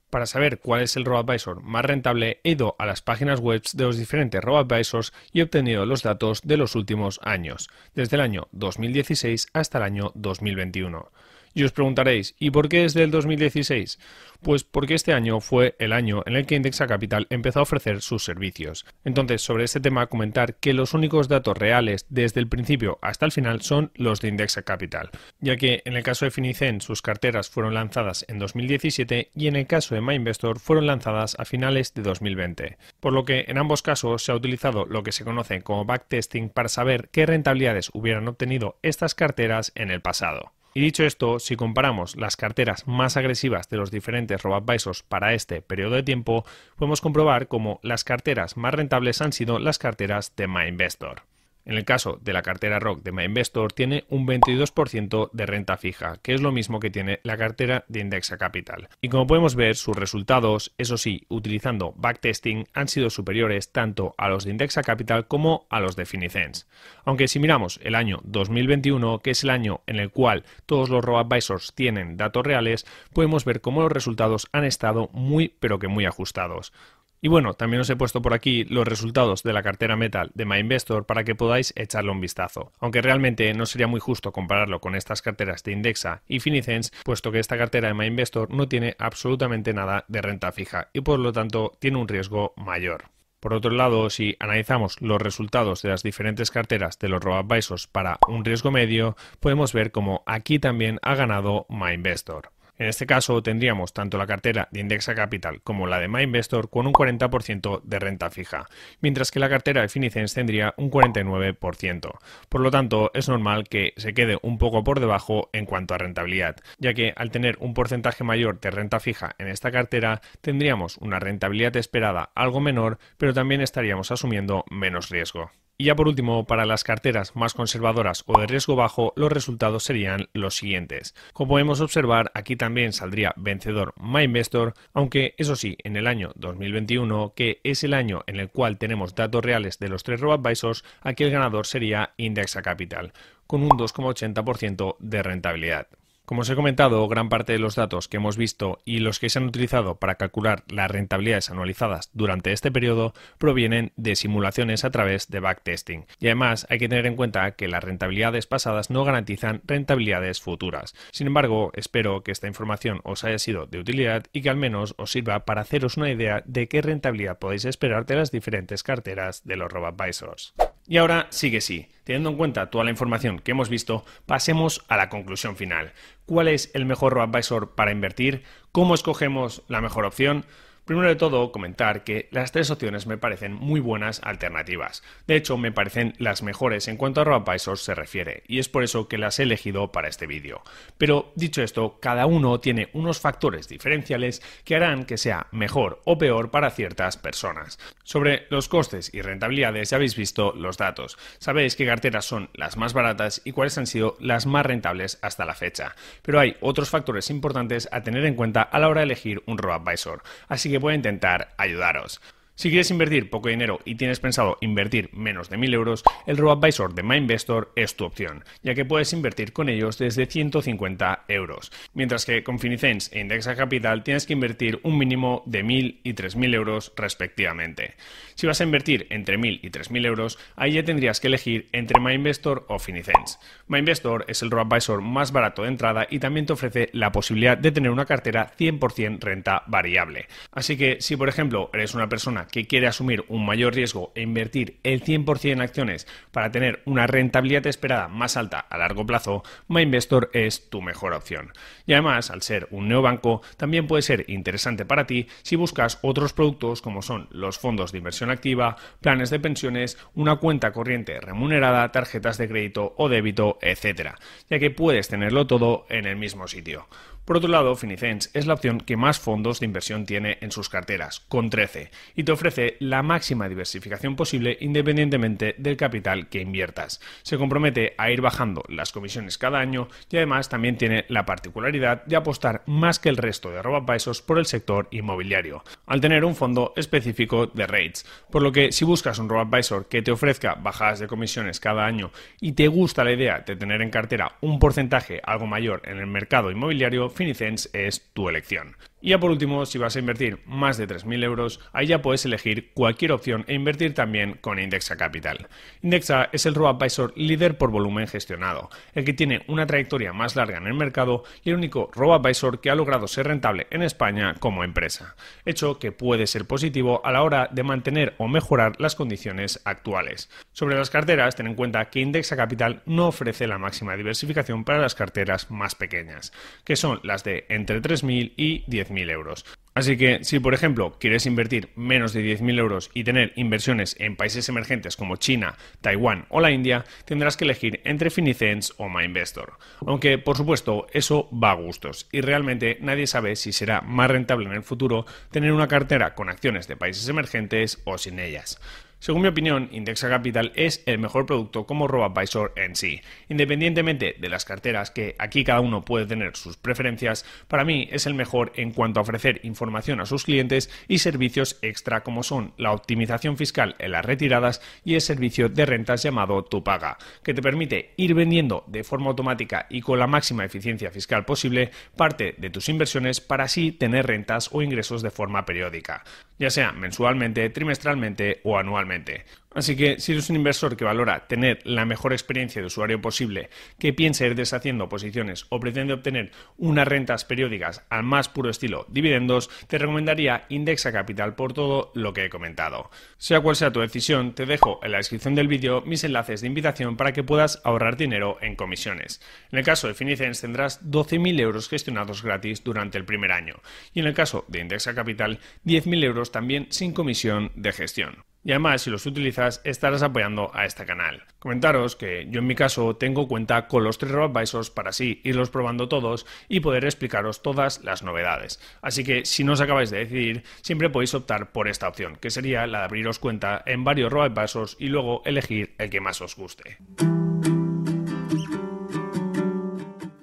Para 0.08 0.24
saber 0.24 0.60
cuál 0.60 0.80
es 0.80 0.96
el 0.96 1.04
RoboAdvisor 1.04 1.60
más 1.62 1.84
rentable, 1.84 2.40
he 2.42 2.52
ido 2.52 2.74
a 2.78 2.86
las 2.86 3.02
páginas 3.02 3.40
web 3.40 3.60
de 3.74 3.84
los 3.84 3.98
diferentes 3.98 4.42
RoboAdvisors 4.42 5.12
y 5.30 5.40
he 5.40 5.42
obtenido 5.42 5.84
los 5.84 6.02
datos 6.02 6.40
de 6.42 6.56
los 6.56 6.74
últimos 6.74 7.20
años, 7.22 7.68
desde 7.94 8.16
el 8.16 8.22
año 8.22 8.48
2016 8.52 9.48
hasta 9.52 9.76
el 9.76 9.84
año 9.84 10.12
2021. 10.14 11.10
Y 11.58 11.64
os 11.64 11.72
preguntaréis, 11.72 12.36
¿y 12.38 12.52
por 12.52 12.68
qué 12.68 12.82
desde 12.82 13.02
el 13.02 13.10
2016? 13.10 13.98
Pues 14.42 14.62
porque 14.62 14.94
este 14.94 15.12
año 15.12 15.40
fue 15.40 15.74
el 15.80 15.92
año 15.92 16.22
en 16.24 16.36
el 16.36 16.46
que 16.46 16.54
Indexa 16.54 16.86
Capital 16.86 17.26
empezó 17.30 17.58
a 17.58 17.62
ofrecer 17.62 18.00
sus 18.00 18.22
servicios. 18.22 18.86
Entonces, 19.04 19.42
sobre 19.42 19.64
este 19.64 19.80
tema, 19.80 20.06
comentar 20.06 20.54
que 20.54 20.72
los 20.72 20.94
únicos 20.94 21.26
datos 21.26 21.58
reales 21.58 22.06
desde 22.10 22.38
el 22.38 22.46
principio 22.46 23.00
hasta 23.02 23.26
el 23.26 23.32
final 23.32 23.60
son 23.60 23.90
los 23.96 24.20
de 24.20 24.28
Indexa 24.28 24.62
Capital, 24.62 25.10
ya 25.40 25.56
que 25.56 25.82
en 25.84 25.96
el 25.96 26.04
caso 26.04 26.26
de 26.26 26.30
Finicen 26.30 26.80
sus 26.80 27.02
carteras 27.02 27.50
fueron 27.50 27.74
lanzadas 27.74 28.24
en 28.28 28.38
2017 28.38 29.32
y 29.34 29.48
en 29.48 29.56
el 29.56 29.66
caso 29.66 29.96
de 29.96 30.00
MyInvestor 30.00 30.60
fueron 30.60 30.86
lanzadas 30.86 31.34
a 31.40 31.44
finales 31.44 31.92
de 31.94 32.02
2020. 32.02 32.78
Por 33.00 33.12
lo 33.12 33.24
que 33.24 33.46
en 33.48 33.58
ambos 33.58 33.82
casos 33.82 34.22
se 34.22 34.30
ha 34.30 34.36
utilizado 34.36 34.86
lo 34.86 35.02
que 35.02 35.10
se 35.10 35.24
conoce 35.24 35.60
como 35.62 35.84
backtesting 35.84 36.50
para 36.50 36.68
saber 36.68 37.08
qué 37.10 37.26
rentabilidades 37.26 37.90
hubieran 37.94 38.28
obtenido 38.28 38.78
estas 38.82 39.16
carteras 39.16 39.72
en 39.74 39.90
el 39.90 40.00
pasado. 40.00 40.52
Y 40.74 40.80
dicho 40.80 41.04
esto, 41.04 41.38
si 41.38 41.56
comparamos 41.56 42.16
las 42.16 42.36
carteras 42.36 42.86
más 42.86 43.16
agresivas 43.16 43.68
de 43.68 43.78
los 43.78 43.90
diferentes 43.90 44.42
robo-advisors 44.42 45.02
para 45.02 45.34
este 45.34 45.62
periodo 45.62 45.96
de 45.96 46.02
tiempo, 46.02 46.44
podemos 46.76 47.00
comprobar 47.00 47.48
cómo 47.48 47.80
las 47.82 48.04
carteras 48.04 48.56
más 48.56 48.74
rentables 48.74 49.20
han 49.20 49.32
sido 49.32 49.58
las 49.58 49.78
carteras 49.78 50.34
de 50.36 50.46
MyInvestor. 50.46 51.22
En 51.68 51.76
el 51.76 51.84
caso 51.84 52.18
de 52.22 52.32
la 52.32 52.40
cartera 52.40 52.78
ROC 52.78 53.02
de 53.02 53.12
MyInvestor 53.12 53.74
tiene 53.74 54.04
un 54.08 54.26
22% 54.26 55.28
de 55.34 55.44
renta 55.44 55.76
fija, 55.76 56.16
que 56.22 56.32
es 56.32 56.40
lo 56.40 56.50
mismo 56.50 56.80
que 56.80 56.88
tiene 56.88 57.20
la 57.24 57.36
cartera 57.36 57.84
de 57.88 58.00
Indexa 58.00 58.38
Capital. 58.38 58.88
Y 59.02 59.10
como 59.10 59.26
podemos 59.26 59.54
ver, 59.54 59.76
sus 59.76 59.94
resultados, 59.94 60.72
eso 60.78 60.96
sí, 60.96 61.26
utilizando 61.28 61.92
backtesting, 61.94 62.68
han 62.72 62.88
sido 62.88 63.10
superiores 63.10 63.70
tanto 63.70 64.14
a 64.16 64.30
los 64.30 64.44
de 64.44 64.52
Indexa 64.52 64.82
Capital 64.82 65.26
como 65.28 65.66
a 65.68 65.80
los 65.80 65.94
de 65.94 66.06
Finicens. 66.06 66.66
Aunque 67.04 67.28
si 67.28 67.38
miramos 67.38 67.80
el 67.82 67.96
año 67.96 68.20
2021, 68.24 69.18
que 69.18 69.32
es 69.32 69.44
el 69.44 69.50
año 69.50 69.82
en 69.86 69.96
el 69.96 70.10
cual 70.10 70.44
todos 70.64 70.88
los 70.88 71.04
robo-advisors 71.04 71.74
tienen 71.74 72.16
datos 72.16 72.46
reales, 72.46 72.86
podemos 73.12 73.44
ver 73.44 73.60
cómo 73.60 73.82
los 73.82 73.92
resultados 73.92 74.48
han 74.52 74.64
estado 74.64 75.10
muy 75.12 75.54
pero 75.60 75.78
que 75.78 75.88
muy 75.88 76.06
ajustados. 76.06 76.72
Y 77.20 77.28
bueno, 77.28 77.54
también 77.54 77.80
os 77.80 77.90
he 77.90 77.96
puesto 77.96 78.22
por 78.22 78.32
aquí 78.32 78.64
los 78.64 78.86
resultados 78.86 79.42
de 79.42 79.52
la 79.52 79.62
cartera 79.62 79.96
Metal 79.96 80.30
de 80.34 80.44
MyInvestor 80.44 81.04
para 81.04 81.24
que 81.24 81.34
podáis 81.34 81.72
echarle 81.76 82.12
un 82.12 82.20
vistazo. 82.20 82.72
Aunque 82.78 83.02
realmente 83.02 83.52
no 83.54 83.66
sería 83.66 83.88
muy 83.88 84.00
justo 84.00 84.32
compararlo 84.32 84.80
con 84.80 84.94
estas 84.94 85.20
carteras 85.20 85.64
de 85.64 85.72
Indexa 85.72 86.22
y 86.28 86.40
Finicens, 86.40 86.92
puesto 87.04 87.32
que 87.32 87.40
esta 87.40 87.58
cartera 87.58 87.88
de 87.88 87.94
MyInvestor 87.94 88.50
no 88.50 88.68
tiene 88.68 88.94
absolutamente 88.98 89.72
nada 89.72 90.04
de 90.08 90.22
renta 90.22 90.52
fija 90.52 90.90
y 90.92 91.00
por 91.00 91.18
lo 91.18 91.32
tanto 91.32 91.72
tiene 91.80 91.98
un 91.98 92.08
riesgo 92.08 92.54
mayor. 92.56 93.06
Por 93.40 93.54
otro 93.54 93.70
lado, 93.70 94.10
si 94.10 94.36
analizamos 94.40 95.00
los 95.00 95.22
resultados 95.22 95.82
de 95.82 95.90
las 95.90 96.02
diferentes 96.02 96.50
carteras 96.50 96.98
de 96.98 97.08
los 97.08 97.22
robo-advisors 97.22 97.86
para 97.86 98.18
un 98.26 98.44
riesgo 98.44 98.72
medio, 98.72 99.16
podemos 99.38 99.72
ver 99.72 99.92
como 99.92 100.24
aquí 100.26 100.58
también 100.58 100.98
ha 101.02 101.14
ganado 101.14 101.66
MyInvestor. 101.68 102.50
En 102.78 102.86
este 102.86 103.06
caso 103.06 103.42
tendríamos 103.42 103.92
tanto 103.92 104.18
la 104.18 104.26
cartera 104.26 104.68
de 104.70 104.80
Indexa 104.80 105.14
Capital 105.14 105.60
como 105.62 105.86
la 105.86 105.98
de 105.98 106.08
MyInvestor 106.08 106.70
con 106.70 106.86
un 106.86 106.92
40% 106.92 107.82
de 107.82 107.98
renta 107.98 108.30
fija, 108.30 108.68
mientras 109.00 109.30
que 109.30 109.40
la 109.40 109.48
cartera 109.48 109.82
de 109.82 109.88
Finicens 109.88 110.34
tendría 110.34 110.74
un 110.76 110.90
49%. 110.90 112.18
Por 112.48 112.60
lo 112.60 112.70
tanto, 112.70 113.10
es 113.14 113.28
normal 113.28 113.68
que 113.68 113.94
se 113.96 114.14
quede 114.14 114.38
un 114.42 114.58
poco 114.58 114.84
por 114.84 115.00
debajo 115.00 115.50
en 115.52 115.66
cuanto 115.66 115.94
a 115.94 115.98
rentabilidad, 115.98 116.56
ya 116.78 116.94
que 116.94 117.12
al 117.16 117.30
tener 117.30 117.56
un 117.60 117.74
porcentaje 117.74 118.22
mayor 118.22 118.60
de 118.60 118.70
renta 118.70 119.00
fija 119.00 119.34
en 119.38 119.48
esta 119.48 119.72
cartera, 119.72 120.20
tendríamos 120.40 120.98
una 120.98 121.18
rentabilidad 121.18 121.76
esperada 121.76 122.30
algo 122.34 122.60
menor, 122.60 122.98
pero 123.16 123.34
también 123.34 123.60
estaríamos 123.60 124.10
asumiendo 124.12 124.64
menos 124.70 125.08
riesgo. 125.08 125.50
Y 125.80 125.84
ya 125.84 125.94
por 125.94 126.08
último, 126.08 126.44
para 126.44 126.66
las 126.66 126.82
carteras 126.82 127.36
más 127.36 127.54
conservadoras 127.54 128.24
o 128.26 128.40
de 128.40 128.48
riesgo 128.48 128.74
bajo, 128.74 129.12
los 129.14 129.30
resultados 129.30 129.84
serían 129.84 130.28
los 130.32 130.56
siguientes. 130.56 131.14
Como 131.32 131.50
podemos 131.50 131.80
observar, 131.80 132.32
aquí 132.34 132.56
también 132.56 132.92
saldría 132.92 133.32
vencedor 133.36 133.94
MyInvestor, 133.96 134.74
aunque 134.92 135.36
eso 135.38 135.54
sí, 135.54 135.78
en 135.84 135.94
el 135.94 136.08
año 136.08 136.32
2021, 136.34 137.32
que 137.36 137.60
es 137.62 137.84
el 137.84 137.94
año 137.94 138.24
en 138.26 138.40
el 138.40 138.50
cual 138.50 138.76
tenemos 138.76 139.14
datos 139.14 139.44
reales 139.44 139.78
de 139.78 139.88
los 139.88 140.02
tres 140.02 140.18
robo-advisors, 140.18 140.84
aquí 141.00 141.22
el 141.22 141.30
ganador 141.30 141.64
sería 141.64 142.12
Indexa 142.16 142.60
Capital, 142.60 143.12
con 143.46 143.62
un 143.62 143.70
2,80% 143.70 144.96
de 144.98 145.22
rentabilidad. 145.22 145.86
Como 146.28 146.42
os 146.42 146.50
he 146.50 146.56
comentado, 146.56 147.08
gran 147.08 147.30
parte 147.30 147.54
de 147.54 147.58
los 147.58 147.74
datos 147.74 148.06
que 148.06 148.18
hemos 148.18 148.36
visto 148.36 148.80
y 148.84 148.98
los 148.98 149.18
que 149.18 149.30
se 149.30 149.38
han 149.38 149.46
utilizado 149.46 149.94
para 149.94 150.16
calcular 150.16 150.62
las 150.68 150.90
rentabilidades 150.90 151.48
anualizadas 151.48 152.10
durante 152.12 152.52
este 152.52 152.70
periodo 152.70 153.14
provienen 153.38 153.92
de 153.96 154.14
simulaciones 154.14 154.84
a 154.84 154.90
través 154.90 155.30
de 155.30 155.40
backtesting. 155.40 156.04
Y 156.20 156.26
además 156.26 156.66
hay 156.68 156.80
que 156.80 156.88
tener 156.90 157.06
en 157.06 157.16
cuenta 157.16 157.52
que 157.52 157.66
las 157.66 157.82
rentabilidades 157.82 158.46
pasadas 158.46 158.90
no 158.90 159.04
garantizan 159.04 159.62
rentabilidades 159.64 160.42
futuras. 160.42 160.94
Sin 161.12 161.28
embargo, 161.28 161.70
espero 161.72 162.22
que 162.22 162.32
esta 162.32 162.46
información 162.46 163.00
os 163.04 163.24
haya 163.24 163.38
sido 163.38 163.64
de 163.64 163.78
utilidad 163.78 164.26
y 164.30 164.42
que 164.42 164.50
al 164.50 164.56
menos 164.58 164.96
os 164.98 165.10
sirva 165.10 165.46
para 165.46 165.62
haceros 165.62 165.96
una 165.96 166.10
idea 166.10 166.42
de 166.44 166.68
qué 166.68 166.82
rentabilidad 166.82 167.38
podéis 167.38 167.64
esperar 167.64 168.04
de 168.04 168.16
las 168.16 168.30
diferentes 168.30 168.82
carteras 168.82 169.46
de 169.46 169.56
los 169.56 169.72
robo-advisors. 169.72 170.52
Y 170.88 170.96
ahora 170.96 171.26
sí 171.28 171.50
que 171.50 171.60
sí, 171.60 171.86
teniendo 172.04 172.30
en 172.30 172.36
cuenta 172.36 172.70
toda 172.70 172.82
la 172.84 172.90
información 172.90 173.40
que 173.40 173.50
hemos 173.50 173.68
visto, 173.68 174.06
pasemos 174.24 174.82
a 174.88 174.96
la 174.96 175.10
conclusión 175.10 175.54
final. 175.54 175.92
¿Cuál 176.24 176.48
es 176.48 176.70
el 176.72 176.86
mejor 176.86 177.12
robo-advisor 177.12 177.74
para 177.74 177.92
invertir? 177.92 178.42
¿Cómo 178.72 178.94
escogemos 178.94 179.62
la 179.68 179.82
mejor 179.82 180.06
opción? 180.06 180.46
Primero 180.88 181.10
de 181.10 181.16
todo, 181.16 181.52
comentar 181.52 182.02
que 182.02 182.28
las 182.30 182.50
tres 182.50 182.70
opciones 182.70 183.06
me 183.06 183.18
parecen 183.18 183.52
muy 183.52 183.78
buenas 183.78 184.22
alternativas. 184.24 185.02
De 185.26 185.36
hecho, 185.36 185.58
me 185.58 185.70
parecen 185.70 186.14
las 186.16 186.42
mejores 186.42 186.88
en 186.88 186.96
cuanto 186.96 187.20
a 187.20 187.24
RoboAdvisors 187.24 187.82
se 187.82 187.94
refiere, 187.94 188.42
y 188.48 188.58
es 188.58 188.70
por 188.70 188.82
eso 188.82 189.06
que 189.06 189.18
las 189.18 189.38
he 189.38 189.42
elegido 189.42 189.92
para 189.92 190.08
este 190.08 190.26
vídeo. 190.26 190.62
Pero, 190.96 191.30
dicho 191.34 191.62
esto, 191.62 191.98
cada 192.00 192.24
uno 192.24 192.58
tiene 192.60 192.88
unos 192.94 193.20
factores 193.20 193.68
diferenciales 193.68 194.40
que 194.64 194.76
harán 194.76 195.04
que 195.04 195.18
sea 195.18 195.48
mejor 195.52 196.00
o 196.06 196.16
peor 196.16 196.50
para 196.50 196.70
ciertas 196.70 197.18
personas. 197.18 197.78
Sobre 198.02 198.46
los 198.48 198.68
costes 198.68 199.12
y 199.12 199.20
rentabilidades 199.20 199.90
ya 199.90 199.96
habéis 199.98 200.16
visto 200.16 200.54
los 200.56 200.78
datos. 200.78 201.18
Sabéis 201.38 201.76
qué 201.76 201.84
carteras 201.84 202.24
son 202.24 202.48
las 202.54 202.78
más 202.78 202.94
baratas 202.94 203.42
y 203.44 203.52
cuáles 203.52 203.76
han 203.76 203.86
sido 203.86 204.16
las 204.20 204.46
más 204.46 204.64
rentables 204.64 205.18
hasta 205.20 205.44
la 205.44 205.54
fecha. 205.54 205.94
Pero 206.22 206.40
hay 206.40 206.56
otros 206.62 206.88
factores 206.88 207.28
importantes 207.28 207.90
a 207.92 208.02
tener 208.02 208.24
en 208.24 208.36
cuenta 208.36 208.62
a 208.62 208.78
la 208.78 208.88
hora 208.88 209.02
de 209.02 209.04
elegir 209.04 209.42
un 209.44 209.58
RoboAdvisor. 209.58 210.22
Así 210.48 210.70
que 210.70 210.77
a 210.86 210.94
intentar 210.94 211.48
ayudaros. 211.56 212.20
Si 212.58 212.70
quieres 212.70 212.90
invertir 212.90 213.30
poco 213.30 213.50
dinero 213.50 213.78
y 213.84 213.94
tienes 213.94 214.18
pensado 214.18 214.58
invertir 214.60 215.10
menos 215.12 215.48
de 215.48 215.56
1000 215.56 215.74
euros, 215.74 216.02
el 216.26 216.36
RoboAdvisor 216.36 216.92
de 216.92 217.04
MyInvestor 217.04 217.70
es 217.76 217.94
tu 217.94 218.04
opción, 218.04 218.44
ya 218.64 218.74
que 218.74 218.84
puedes 218.84 219.12
invertir 219.12 219.52
con 219.52 219.68
ellos 219.68 219.96
desde 219.96 220.26
150 220.26 221.26
euros, 221.28 221.70
mientras 221.94 222.26
que 222.26 222.42
con 222.42 222.58
Finicens 222.58 223.12
e 223.12 223.20
Indexa 223.20 223.54
Capital 223.54 224.02
tienes 224.02 224.26
que 224.26 224.32
invertir 224.32 224.80
un 224.82 224.98
mínimo 224.98 225.44
de 225.46 225.62
1000 225.62 226.00
y 226.02 226.14
3000 226.14 226.52
euros 226.52 226.92
respectivamente. 226.96 227.94
Si 228.34 228.48
vas 228.48 228.60
a 228.60 228.64
invertir 228.64 229.06
entre 229.10 229.38
1000 229.38 229.60
y 229.62 229.70
3000 229.70 230.06
euros, 230.06 230.38
ahí 230.56 230.72
ya 230.72 230.84
tendrías 230.84 231.20
que 231.20 231.28
elegir 231.28 231.68
entre 231.70 232.00
MyInvestor 232.00 232.66
o 232.68 232.80
Finicens. 232.80 233.38
MyInvestor 233.68 234.24
es 234.26 234.42
el 234.42 234.50
RoboAdvisor 234.50 235.00
más 235.00 235.30
barato 235.30 235.62
de 235.62 235.68
entrada 235.68 236.08
y 236.10 236.18
también 236.18 236.46
te 236.46 236.54
ofrece 236.54 236.90
la 236.92 237.12
posibilidad 237.12 237.56
de 237.56 237.70
tener 237.70 237.92
una 237.92 238.06
cartera 238.06 238.52
100% 238.58 239.20
renta 239.20 239.62
variable. 239.68 240.26
Así 240.50 240.76
que 240.76 241.00
si 241.00 241.14
por 241.14 241.28
ejemplo 241.28 241.70
eres 241.72 241.94
una 241.94 242.08
persona 242.08 242.47
que 242.50 242.66
quiere 242.66 242.86
asumir 242.86 243.24
un 243.28 243.46
mayor 243.46 243.74
riesgo 243.74 244.12
e 244.14 244.22
invertir 244.22 244.78
el 244.82 245.02
100% 245.02 245.52
en 245.52 245.60
acciones 245.60 246.06
para 246.32 246.50
tener 246.50 246.82
una 246.84 247.06
rentabilidad 247.06 247.66
esperada 247.66 248.08
más 248.08 248.36
alta 248.36 248.58
a 248.60 248.78
largo 248.78 249.06
plazo, 249.06 249.42
MyInvestor 249.68 250.30
es 250.32 250.68
tu 250.70 250.82
mejor 250.82 251.12
opción. 251.12 251.52
Y 251.86 251.92
además, 251.92 252.30
al 252.30 252.42
ser 252.42 252.68
un 252.70 252.88
neobanco, 252.88 253.42
también 253.56 253.86
puede 253.86 254.02
ser 254.02 254.24
interesante 254.28 254.84
para 254.84 255.06
ti 255.06 255.26
si 255.42 255.56
buscas 255.56 255.98
otros 256.02 256.32
productos 256.32 256.82
como 256.82 257.02
son 257.02 257.28
los 257.30 257.58
fondos 257.58 257.92
de 257.92 257.98
inversión 257.98 258.30
activa, 258.30 258.76
planes 259.00 259.30
de 259.30 259.40
pensiones, 259.40 259.98
una 260.14 260.36
cuenta 260.36 260.72
corriente 260.72 261.20
remunerada, 261.20 261.92
tarjetas 261.92 262.38
de 262.38 262.48
crédito 262.48 262.94
o 262.96 263.08
débito, 263.08 263.58
etc., 263.62 264.14
ya 264.48 264.58
que 264.58 264.70
puedes 264.70 265.08
tenerlo 265.08 265.46
todo 265.46 265.86
en 265.88 266.06
el 266.06 266.16
mismo 266.16 266.48
sitio. 266.48 266.86
Por 267.28 267.36
otro 267.36 267.50
lado, 267.50 267.76
Finicens 267.76 268.30
es 268.32 268.46
la 268.46 268.54
opción 268.54 268.80
que 268.80 268.96
más 268.96 269.20
fondos 269.20 269.60
de 269.60 269.66
inversión 269.66 270.06
tiene 270.06 270.38
en 270.40 270.50
sus 270.50 270.70
carteras, 270.70 271.20
con 271.28 271.50
13, 271.50 271.90
y 272.16 272.24
te 272.24 272.32
ofrece 272.32 272.78
la 272.80 273.02
máxima 273.02 273.50
diversificación 273.50 274.16
posible 274.16 274.56
independientemente 274.62 275.54
del 275.58 275.76
capital 275.76 276.30
que 276.30 276.40
inviertas. 276.40 277.02
Se 277.20 277.36
compromete 277.36 277.92
a 277.98 278.10
ir 278.10 278.22
bajando 278.22 278.64
las 278.70 278.92
comisiones 278.92 279.36
cada 279.36 279.58
año 279.58 279.88
y 280.10 280.16
además 280.16 280.48
también 280.48 280.78
tiene 280.78 281.04
la 281.08 281.26
particularidad 281.26 282.02
de 282.06 282.16
apostar 282.16 282.62
más 282.64 282.98
que 282.98 283.10
el 283.10 283.18
resto 283.18 283.50
de 283.50 283.60
robapesos 283.60 284.22
por 284.22 284.38
el 284.38 284.46
sector 284.46 284.88
inmobiliario, 284.90 285.62
al 285.84 286.00
tener 286.00 286.24
un 286.24 286.34
fondo 286.34 286.72
específico 286.76 287.46
de 287.46 287.66
rates. 287.66 288.06
Por 288.30 288.40
lo 288.40 288.52
que 288.52 288.72
si 288.72 288.86
buscas 288.86 289.18
un 289.18 289.28
robo-advisor 289.28 289.86
que 289.86 290.00
te 290.00 290.12
ofrezca 290.12 290.54
bajadas 290.54 290.98
de 290.98 291.08
comisiones 291.08 291.60
cada 291.60 291.84
año 291.84 292.10
y 292.40 292.52
te 292.52 292.68
gusta 292.68 293.04
la 293.04 293.12
idea 293.12 293.40
de 293.40 293.54
tener 293.54 293.82
en 293.82 293.90
cartera 293.90 294.38
un 294.40 294.58
porcentaje 294.58 295.20
algo 295.24 295.46
mayor 295.46 295.82
en 295.84 295.98
el 295.98 296.06
mercado 296.06 296.50
inmobiliario, 296.50 297.10
Finicens 297.18 297.68
es 297.72 298.12
tu 298.12 298.28
elección. 298.28 298.76
Y 299.00 299.10
ya 299.10 299.20
por 299.20 299.30
último, 299.30 299.64
si 299.64 299.78
vas 299.78 299.94
a 299.94 300.00
invertir 300.00 300.40
más 300.44 300.76
de 300.76 300.88
3.000 300.88 301.22
euros, 301.22 301.60
ahí 301.72 301.86
ya 301.86 302.02
puedes 302.02 302.24
elegir 302.24 302.72
cualquier 302.74 303.12
opción 303.12 303.44
e 303.46 303.54
invertir 303.54 303.94
también 303.94 304.38
con 304.40 304.58
Indexa 304.58 304.96
Capital. 304.96 305.48
Indexa 305.82 306.28
es 306.32 306.46
el 306.46 306.54
robo-advisor 306.54 307.12
líder 307.16 307.58
por 307.58 307.70
volumen 307.70 308.08
gestionado, 308.08 308.70
el 308.94 309.04
que 309.04 309.12
tiene 309.12 309.44
una 309.46 309.66
trayectoria 309.66 310.12
más 310.12 310.34
larga 310.34 310.58
en 310.58 310.66
el 310.66 310.74
mercado 310.74 311.22
y 311.44 311.50
el 311.50 311.56
único 311.56 311.90
robo-advisor 311.94 312.60
que 312.60 312.70
ha 312.70 312.74
logrado 312.74 313.06
ser 313.06 313.28
rentable 313.28 313.68
en 313.70 313.82
España 313.82 314.34
como 314.40 314.64
empresa, 314.64 315.14
hecho 315.44 315.78
que 315.78 315.92
puede 315.92 316.26
ser 316.26 316.46
positivo 316.46 317.00
a 317.04 317.12
la 317.12 317.22
hora 317.22 317.48
de 317.52 317.62
mantener 317.62 318.14
o 318.18 318.26
mejorar 318.26 318.80
las 318.80 318.96
condiciones 318.96 319.60
actuales. 319.64 320.28
Sobre 320.52 320.76
las 320.76 320.90
carteras, 320.90 321.36
ten 321.36 321.46
en 321.46 321.54
cuenta 321.54 321.88
que 321.88 322.00
Indexa 322.00 322.36
Capital 322.36 322.82
no 322.84 323.08
ofrece 323.08 323.46
la 323.46 323.58
máxima 323.58 323.96
diversificación 323.96 324.64
para 324.64 324.80
las 324.80 324.96
carteras 324.96 325.50
más 325.52 325.76
pequeñas, 325.76 326.32
que 326.64 326.74
son 326.74 326.98
las 327.04 327.22
de 327.22 327.46
entre 327.48 327.80
3.000 327.80 328.32
y 328.36 328.64
10 328.66 328.87
10.000 328.88 329.10
euros. 329.10 329.44
Así 329.74 329.96
que 329.96 330.24
si 330.24 330.40
por 330.40 330.54
ejemplo 330.54 330.96
quieres 330.98 331.24
invertir 331.26 331.68
menos 331.76 332.12
de 332.12 332.22
10.000 332.22 332.58
euros 332.58 332.90
y 332.94 333.04
tener 333.04 333.32
inversiones 333.36 333.94
en 334.00 334.16
países 334.16 334.48
emergentes 334.48 334.96
como 334.96 335.16
China, 335.16 335.56
Taiwán 335.80 336.26
o 336.30 336.40
la 336.40 336.50
India, 336.50 336.84
tendrás 337.04 337.36
que 337.36 337.44
elegir 337.44 337.80
entre 337.84 338.10
Finicens 338.10 338.74
o 338.76 338.88
MyInvestor. 338.88 339.52
Aunque 339.86 340.18
por 340.18 340.36
supuesto 340.36 340.88
eso 340.92 341.30
va 341.30 341.52
a 341.52 341.54
gustos 341.54 342.08
y 342.10 342.22
realmente 342.22 342.78
nadie 342.80 343.06
sabe 343.06 343.36
si 343.36 343.52
será 343.52 343.80
más 343.80 344.10
rentable 344.10 344.46
en 344.46 344.54
el 344.54 344.64
futuro 344.64 345.06
tener 345.30 345.52
una 345.52 345.68
cartera 345.68 346.14
con 346.14 346.28
acciones 346.28 346.66
de 346.66 346.76
países 346.76 347.08
emergentes 347.08 347.80
o 347.84 347.98
sin 347.98 348.18
ellas. 348.18 348.60
Según 349.00 349.22
mi 349.22 349.28
opinión, 349.28 349.68
Indexa 349.70 350.08
Capital 350.08 350.50
es 350.56 350.82
el 350.86 350.98
mejor 350.98 351.24
producto 351.24 351.66
como 351.66 351.86
RoboAdvisor 351.86 352.52
en 352.56 352.74
sí. 352.74 353.00
Independientemente 353.28 354.16
de 354.18 354.28
las 354.28 354.44
carteras, 354.44 354.90
que 354.90 355.14
aquí 355.20 355.44
cada 355.44 355.60
uno 355.60 355.84
puede 355.84 356.04
tener 356.04 356.36
sus 356.36 356.56
preferencias, 356.56 357.24
para 357.46 357.64
mí 357.64 357.88
es 357.92 358.06
el 358.06 358.14
mejor 358.14 358.52
en 358.56 358.72
cuanto 358.72 358.98
a 358.98 359.04
ofrecer 359.04 359.40
información 359.44 360.00
a 360.00 360.06
sus 360.06 360.24
clientes 360.24 360.68
y 360.88 360.98
servicios 360.98 361.58
extra 361.62 362.02
como 362.02 362.24
son 362.24 362.54
la 362.56 362.72
optimización 362.72 363.36
fiscal 363.36 363.76
en 363.78 363.92
las 363.92 364.04
retiradas 364.04 364.60
y 364.84 364.94
el 364.94 365.00
servicio 365.00 365.48
de 365.48 365.64
rentas 365.64 366.02
llamado 366.02 366.44
Tu 366.44 366.64
Paga, 366.64 366.98
que 367.22 367.34
te 367.34 367.42
permite 367.42 367.92
ir 367.96 368.14
vendiendo 368.14 368.64
de 368.66 368.82
forma 368.82 369.10
automática 369.10 369.66
y 369.70 369.80
con 369.80 370.00
la 370.00 370.08
máxima 370.08 370.44
eficiencia 370.44 370.90
fiscal 370.90 371.24
posible 371.24 371.70
parte 371.96 372.34
de 372.36 372.50
tus 372.50 372.68
inversiones 372.68 373.20
para 373.20 373.44
así 373.44 373.70
tener 373.70 374.08
rentas 374.08 374.48
o 374.50 374.60
ingresos 374.60 375.02
de 375.02 375.12
forma 375.12 375.46
periódica, 375.46 376.02
ya 376.38 376.50
sea 376.50 376.72
mensualmente, 376.72 377.48
trimestralmente 377.50 378.40
o 378.44 378.58
anualmente. 378.58 379.24
Así 379.58 379.74
que 379.74 379.98
si 379.98 380.12
eres 380.12 380.30
un 380.30 380.36
inversor 380.36 380.76
que 380.76 380.84
valora 380.84 381.26
tener 381.26 381.58
la 381.64 381.84
mejor 381.84 382.12
experiencia 382.12 382.62
de 382.62 382.68
usuario 382.68 383.00
posible, 383.00 383.50
que 383.80 383.92
piensa 383.92 384.24
ir 384.24 384.36
deshaciendo 384.36 384.88
posiciones 384.88 385.46
o 385.48 385.58
pretende 385.58 385.94
obtener 385.94 386.30
unas 386.58 386.86
rentas 386.86 387.24
periódicas 387.24 387.82
al 387.90 388.04
más 388.04 388.28
puro 388.28 388.50
estilo 388.50 388.86
dividendos, 388.88 389.50
te 389.66 389.78
recomendaría 389.78 390.44
Indexa 390.48 390.92
Capital 390.92 391.34
por 391.34 391.54
todo 391.54 391.90
lo 391.96 392.12
que 392.12 392.26
he 392.26 392.30
comentado. 392.30 392.92
Sea 393.16 393.40
cual 393.40 393.56
sea 393.56 393.72
tu 393.72 393.80
decisión, 393.80 394.32
te 394.32 394.46
dejo 394.46 394.78
en 394.84 394.92
la 394.92 394.98
descripción 394.98 395.34
del 395.34 395.48
vídeo 395.48 395.80
mis 395.80 396.04
enlaces 396.04 396.40
de 396.40 396.46
invitación 396.46 396.96
para 396.96 397.12
que 397.12 397.24
puedas 397.24 397.60
ahorrar 397.64 397.96
dinero 397.96 398.38
en 398.40 398.54
comisiones. 398.54 399.20
En 399.50 399.58
el 399.58 399.64
caso 399.64 399.88
de 399.88 399.94
Finicens 399.94 400.40
tendrás 400.40 400.88
12.000 400.88 401.40
euros 401.40 401.68
gestionados 401.68 402.22
gratis 402.22 402.62
durante 402.62 402.96
el 402.96 403.04
primer 403.04 403.32
año 403.32 403.56
y 403.92 403.98
en 403.98 404.06
el 404.06 404.14
caso 404.14 404.44
de 404.46 404.60
Indexa 404.60 404.94
Capital 404.94 405.40
10.000 405.66 406.04
euros 406.04 406.30
también 406.30 406.68
sin 406.70 406.92
comisión 406.92 407.50
de 407.56 407.72
gestión. 407.72 408.27
Y 408.44 408.52
además, 408.52 408.82
si 408.82 408.90
los 408.90 409.04
utilizas, 409.04 409.60
estarás 409.64 410.02
apoyando 410.02 410.50
a 410.54 410.64
este 410.64 410.86
canal. 410.86 411.24
Comentaros 411.38 411.96
que 411.96 412.26
yo 412.30 412.38
en 412.38 412.46
mi 412.46 412.54
caso 412.54 412.96
tengo 412.96 413.28
cuenta 413.28 413.66
con 413.66 413.84
los 413.84 413.98
tres 413.98 414.12
RoboAdvisors 414.12 414.70
para 414.70 414.90
así 414.90 415.20
irlos 415.24 415.50
probando 415.50 415.88
todos 415.88 416.24
y 416.48 416.60
poder 416.60 416.84
explicaros 416.84 417.42
todas 417.42 417.82
las 417.84 418.02
novedades. 418.02 418.60
Así 418.80 419.04
que 419.04 419.24
si 419.24 419.44
no 419.44 419.52
os 419.52 419.60
acabáis 419.60 419.90
de 419.90 419.98
decidir, 419.98 420.44
siempre 420.62 420.88
podéis 420.88 421.14
optar 421.14 421.52
por 421.52 421.68
esta 421.68 421.88
opción, 421.88 422.16
que 422.16 422.30
sería 422.30 422.66
la 422.66 422.78
de 422.78 422.84
abriros 422.84 423.18
cuenta 423.18 423.62
en 423.66 423.84
varios 423.84 424.12
RoboAdvisors 424.12 424.76
y 424.78 424.86
luego 424.86 425.22
elegir 425.24 425.74
el 425.78 425.90
que 425.90 426.00
más 426.00 426.20
os 426.20 426.36
guste. 426.36 426.78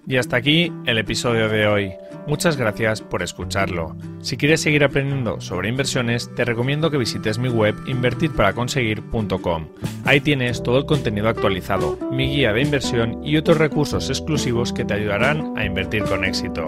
Y 0.08 0.18
hasta 0.18 0.38
aquí 0.38 0.72
el 0.86 0.98
episodio 0.98 1.50
de 1.50 1.68
hoy. 1.68 1.94
Muchas 2.28 2.58
gracias 2.58 3.02
por 3.02 3.22
escucharlo. 3.22 3.96
Si 4.22 4.36
quieres 4.36 4.62
seguir 4.62 4.84
aprendiendo 4.84 5.40
sobre 5.42 5.70
inversiones, 5.70 6.34
te 6.36 6.44
recomiendo 6.44 6.90
que 6.90 6.98
visites 6.98 7.38
mi 7.38 7.50
web 7.50 7.76
invertirparaconseguir.com. 7.86 9.68
Ahí 10.06 10.22
tienes 10.22 10.64
todo 10.64 10.80
el 10.80 10.86
contenido 10.86 11.30
actualizado, 11.30 11.98
mi 12.12 12.28
guía 12.28 12.52
de 12.54 12.62
inversión 12.62 13.24
y 13.24 13.38
otros 13.38 13.58
recursos 13.58 14.10
exclusivos 14.10 14.74
que 14.74 14.86
te 14.86 14.96
ayudarán 14.96 15.58
a 15.58 15.66
invertir 15.66 16.04
con 16.04 16.26
éxito. 16.26 16.66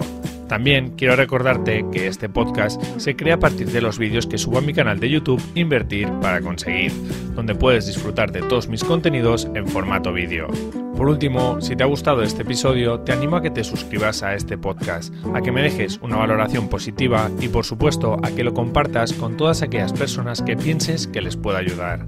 También 0.48 0.94
quiero 0.96 1.14
recordarte 1.14 1.84
que 1.92 2.06
este 2.06 2.28
podcast 2.28 2.82
se 2.96 3.16
crea 3.16 3.34
a 3.34 3.38
partir 3.38 3.70
de 3.70 3.82
los 3.82 3.98
vídeos 3.98 4.26
que 4.26 4.38
subo 4.38 4.58
a 4.58 4.62
mi 4.62 4.72
canal 4.72 4.98
de 4.98 5.10
YouTube 5.10 5.42
Invertir 5.54 6.08
para 6.22 6.40
conseguir, 6.40 6.92
donde 7.34 7.54
puedes 7.54 7.86
disfrutar 7.86 8.32
de 8.32 8.40
todos 8.42 8.68
mis 8.68 8.82
contenidos 8.82 9.48
en 9.54 9.68
formato 9.68 10.12
vídeo. 10.12 10.48
Por 10.96 11.08
último, 11.08 11.60
si 11.60 11.76
te 11.76 11.84
ha 11.84 11.86
gustado 11.86 12.22
este 12.22 12.42
episodio, 12.42 12.98
te 13.00 13.12
animo 13.12 13.36
a 13.36 13.42
que 13.42 13.50
te 13.50 13.62
suscribas 13.62 14.24
a 14.24 14.34
este 14.34 14.58
podcast, 14.58 15.14
a 15.32 15.40
que 15.42 15.52
me 15.52 15.62
dejes 15.62 16.00
una 16.02 16.16
valoración 16.16 16.68
positiva 16.68 17.30
y 17.40 17.46
por 17.48 17.64
supuesto 17.64 18.16
a 18.22 18.30
que 18.30 18.42
lo 18.42 18.52
compartas 18.52 19.12
con 19.12 19.36
todas 19.36 19.62
aquellas 19.62 19.92
personas 19.92 20.42
que 20.42 20.56
pienses 20.56 21.06
que 21.06 21.20
les 21.20 21.36
pueda 21.36 21.58
ayudar. 21.58 22.04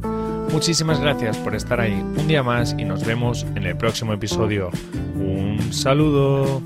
Muchísimas 0.53 0.99
gracias 0.99 1.39
por 1.39 1.55
estar 1.55 1.79
ahí 1.79 1.93
un 1.93 2.27
día 2.27 2.43
más 2.43 2.75
y 2.77 2.85
nos 2.85 3.07
vemos 3.07 3.47
en 3.55 3.65
el 3.67 3.77
próximo 3.77 4.13
episodio. 4.13 4.71
Un 5.15 5.73
saludo. 5.73 6.61